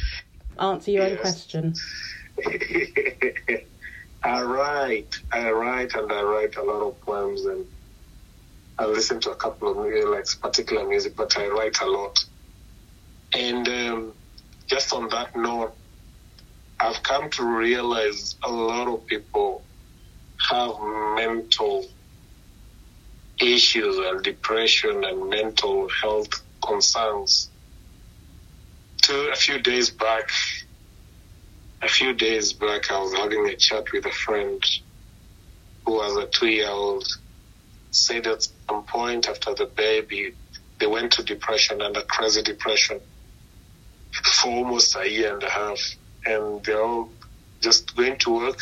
answer 0.59 0.91
your 0.91 1.05
own 1.05 1.17
question. 1.19 1.75
I 4.23 4.43
write, 4.43 5.17
I 5.33 5.51
write, 5.51 5.95
and 5.95 6.13
I 6.13 6.23
write 6.23 6.57
a 6.57 6.63
lot 6.63 6.87
of 6.87 7.01
poems, 7.01 7.45
and 7.47 7.65
I 8.79 8.87
listen 8.87 9.19
to 9.21 9.31
a 9.31 9.37
couple 9.37 9.71
of 9.71 9.77
music, 9.79 10.09
like 10.11 10.27
particular 10.43 10.87
music, 10.87 11.17
but 11.17 11.37
I 11.39 11.49
write 11.49 11.81
a 11.81 11.87
lot. 11.87 12.19
And 13.33 13.69
um, 13.69 14.15
just 14.69 14.93
on 14.93 15.09
that 15.09 15.35
note, 15.37 15.77
I've 16.83 17.03
come 17.03 17.29
to 17.31 17.45
realize 17.45 18.37
a 18.43 18.51
lot 18.51 18.89
of 18.89 19.07
people 19.07 19.63
have 20.51 20.73
mental 21.15 21.85
issues 23.41 23.99
and 23.99 24.23
depression 24.23 25.05
and 25.05 25.29
mental 25.29 25.89
health 26.01 26.29
concerns. 26.65 27.51
To 29.03 29.31
a 29.31 29.37
few 29.37 29.59
days 29.59 29.91
back, 29.91 30.31
a 31.83 31.89
few 31.89 32.15
days 32.15 32.55
back, 32.55 32.91
I 32.91 32.99
was 33.01 33.15
having 33.15 33.47
a 33.47 33.57
chat 33.57 33.85
with 33.93 34.07
a 34.07 34.13
friend 34.13 34.63
who 35.85 35.93
was 35.93 36.17
a 36.17 36.27
two 36.29 36.49
year 36.49 36.71
old. 36.71 37.07
Said 37.93 38.27
at 38.27 38.47
some 38.69 38.85
point 38.85 39.29
after 39.29 39.53
the 39.53 39.67
baby, 39.67 40.33
they 40.79 40.87
went 40.87 41.13
to 41.13 41.25
depression 41.25 41.83
and 41.83 41.97
a 41.97 42.03
crazy 42.03 42.41
depression 42.43 43.01
for 44.13 44.51
almost 44.51 44.97
a 44.97 45.11
year 45.11 45.35
and 45.35 45.43
a 45.43 45.51
half. 45.51 45.81
And 46.31 46.65
they're 46.65 46.83
all 46.83 47.11
just 47.61 47.97
going 47.97 48.19
to 48.19 48.31
work. 48.31 48.61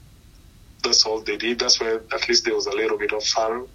That's 0.82 1.06
all 1.06 1.20
they 1.20 1.36
did. 1.36 1.58
That's 1.58 1.80
why 1.80 1.98
at 2.12 2.28
least 2.28 2.44
there 2.44 2.54
was 2.54 2.66
a 2.66 2.76
little 2.80 2.98
bit 2.98 3.12
of 3.12 3.24
fun. 3.24 3.66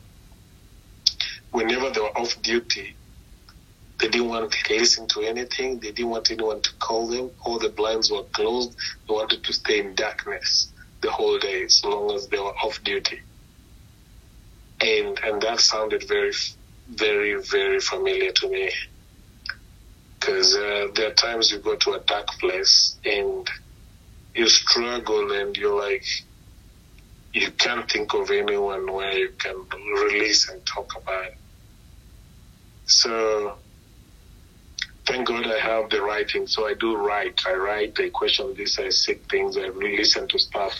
Whenever 1.51 1.89
they 1.89 2.01
were 2.01 2.17
off 2.17 2.41
duty, 2.41 2.95
they 3.99 4.09
didn't 4.09 4.29
want 4.29 4.51
to 4.51 4.73
listen 4.73 5.07
to 5.07 5.21
anything. 5.21 5.79
They 5.79 5.91
didn't 5.91 6.09
want 6.09 6.29
anyone 6.29 6.61
to 6.61 6.69
call 6.79 7.07
them. 7.07 7.31
All 7.43 7.57
the 7.57 7.69
blinds 7.69 8.11
were 8.11 8.23
closed. 8.23 8.75
They 9.07 9.13
wanted 9.13 9.43
to 9.43 9.53
stay 9.53 9.79
in 9.79 9.95
darkness 9.95 10.71
the 11.01 11.09
whole 11.11 11.39
day 11.39 11.63
as 11.63 11.81
long 11.83 12.13
as 12.13 12.27
they 12.27 12.37
were 12.37 12.55
off 12.63 12.83
duty. 12.83 13.21
And 14.81 15.17
and 15.23 15.41
that 15.41 15.59
sounded 15.59 16.07
very, 16.07 16.33
very, 16.89 17.41
very 17.41 17.79
familiar 17.79 18.31
to 18.31 18.49
me. 18.49 18.71
Because 20.27 20.55
uh, 20.57 20.87
there 20.93 21.07
are 21.09 21.13
times 21.13 21.51
you 21.51 21.59
go 21.59 21.77
to 21.77 21.93
a 21.93 22.01
dark 22.05 22.27
place 22.41 22.97
and 23.05 23.47
you 24.35 24.49
struggle 24.49 25.31
and 25.31 25.55
you're 25.55 25.81
like, 25.81 26.03
you 27.33 27.49
can't 27.51 27.89
think 27.89 28.13
of 28.13 28.29
anyone 28.29 28.91
where 28.91 29.13
you 29.17 29.29
can 29.39 29.55
release 30.03 30.49
and 30.49 30.61
talk 30.65 30.91
about 31.01 31.27
it. 31.27 31.37
So 32.87 33.55
thank 35.07 35.29
God 35.29 35.47
I 35.47 35.59
have 35.59 35.89
the 35.89 36.01
writing. 36.01 36.45
So 36.45 36.67
I 36.67 36.73
do 36.73 36.97
write. 36.97 37.39
I 37.47 37.53
write, 37.53 37.97
I 37.97 38.09
question 38.09 38.53
this, 38.57 38.79
I 38.79 38.89
seek 38.89 39.29
things, 39.31 39.55
I 39.55 39.69
listen 39.69 40.27
to 40.27 40.39
stuff. 40.39 40.73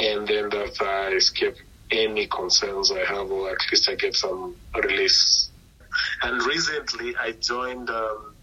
And 0.00 0.26
then 0.26 0.48
that 0.48 0.82
I 0.82 1.14
escape 1.14 1.54
any 1.92 2.26
concerns 2.26 2.90
I 2.90 3.04
have, 3.06 3.30
or 3.30 3.50
at 3.50 3.58
least 3.70 3.88
I 3.88 3.94
get 3.94 4.16
some 4.16 4.56
release. 4.82 5.50
And 6.22 6.42
recently 6.44 7.14
I 7.20 7.32
joined 7.32 7.90
um, 7.90 8.34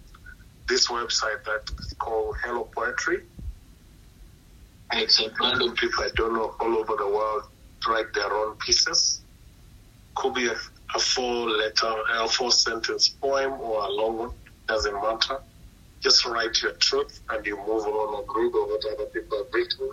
this 0.67 0.87
website 0.89 1.43
that's 1.45 1.93
called 1.99 2.35
Hello 2.43 2.69
Poetry. 2.75 3.19
It's 4.93 5.19
a 5.19 5.29
random 5.41 5.75
people 5.75 6.03
I 6.03 6.09
don't 6.15 6.33
know 6.33 6.55
all 6.59 6.77
over 6.77 6.95
the 6.97 7.07
world 7.07 7.43
write 7.87 8.13
their 8.13 8.31
own 8.31 8.55
pieces. 8.57 9.21
Could 10.15 10.35
be 10.35 10.47
a, 10.47 10.55
a 10.95 10.99
four 10.99 11.49
letter, 11.49 11.93
a 12.13 12.27
four 12.27 12.51
sentence 12.51 13.09
poem 13.09 13.53
or 13.59 13.83
a 13.83 13.89
long 13.89 14.17
one, 14.17 14.31
doesn't 14.67 14.93
matter. 14.93 15.39
Just 16.01 16.25
write 16.25 16.61
your 16.61 16.73
truth 16.73 17.21
and 17.29 17.45
you 17.45 17.57
move 17.57 17.85
on 17.85 18.19
and 18.19 18.27
read 18.35 18.51
what 18.53 18.85
other 18.93 19.05
people 19.07 19.37
have 19.37 19.47
written. 19.53 19.91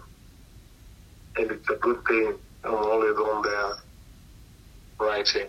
And 1.37 1.51
it's 1.53 1.69
a 1.71 1.77
good 1.77 2.05
thing. 2.07 2.35
I'm 2.65 2.75
always 2.75 3.17
on 3.17 3.43
there 3.43 3.73
writing. 5.01 5.49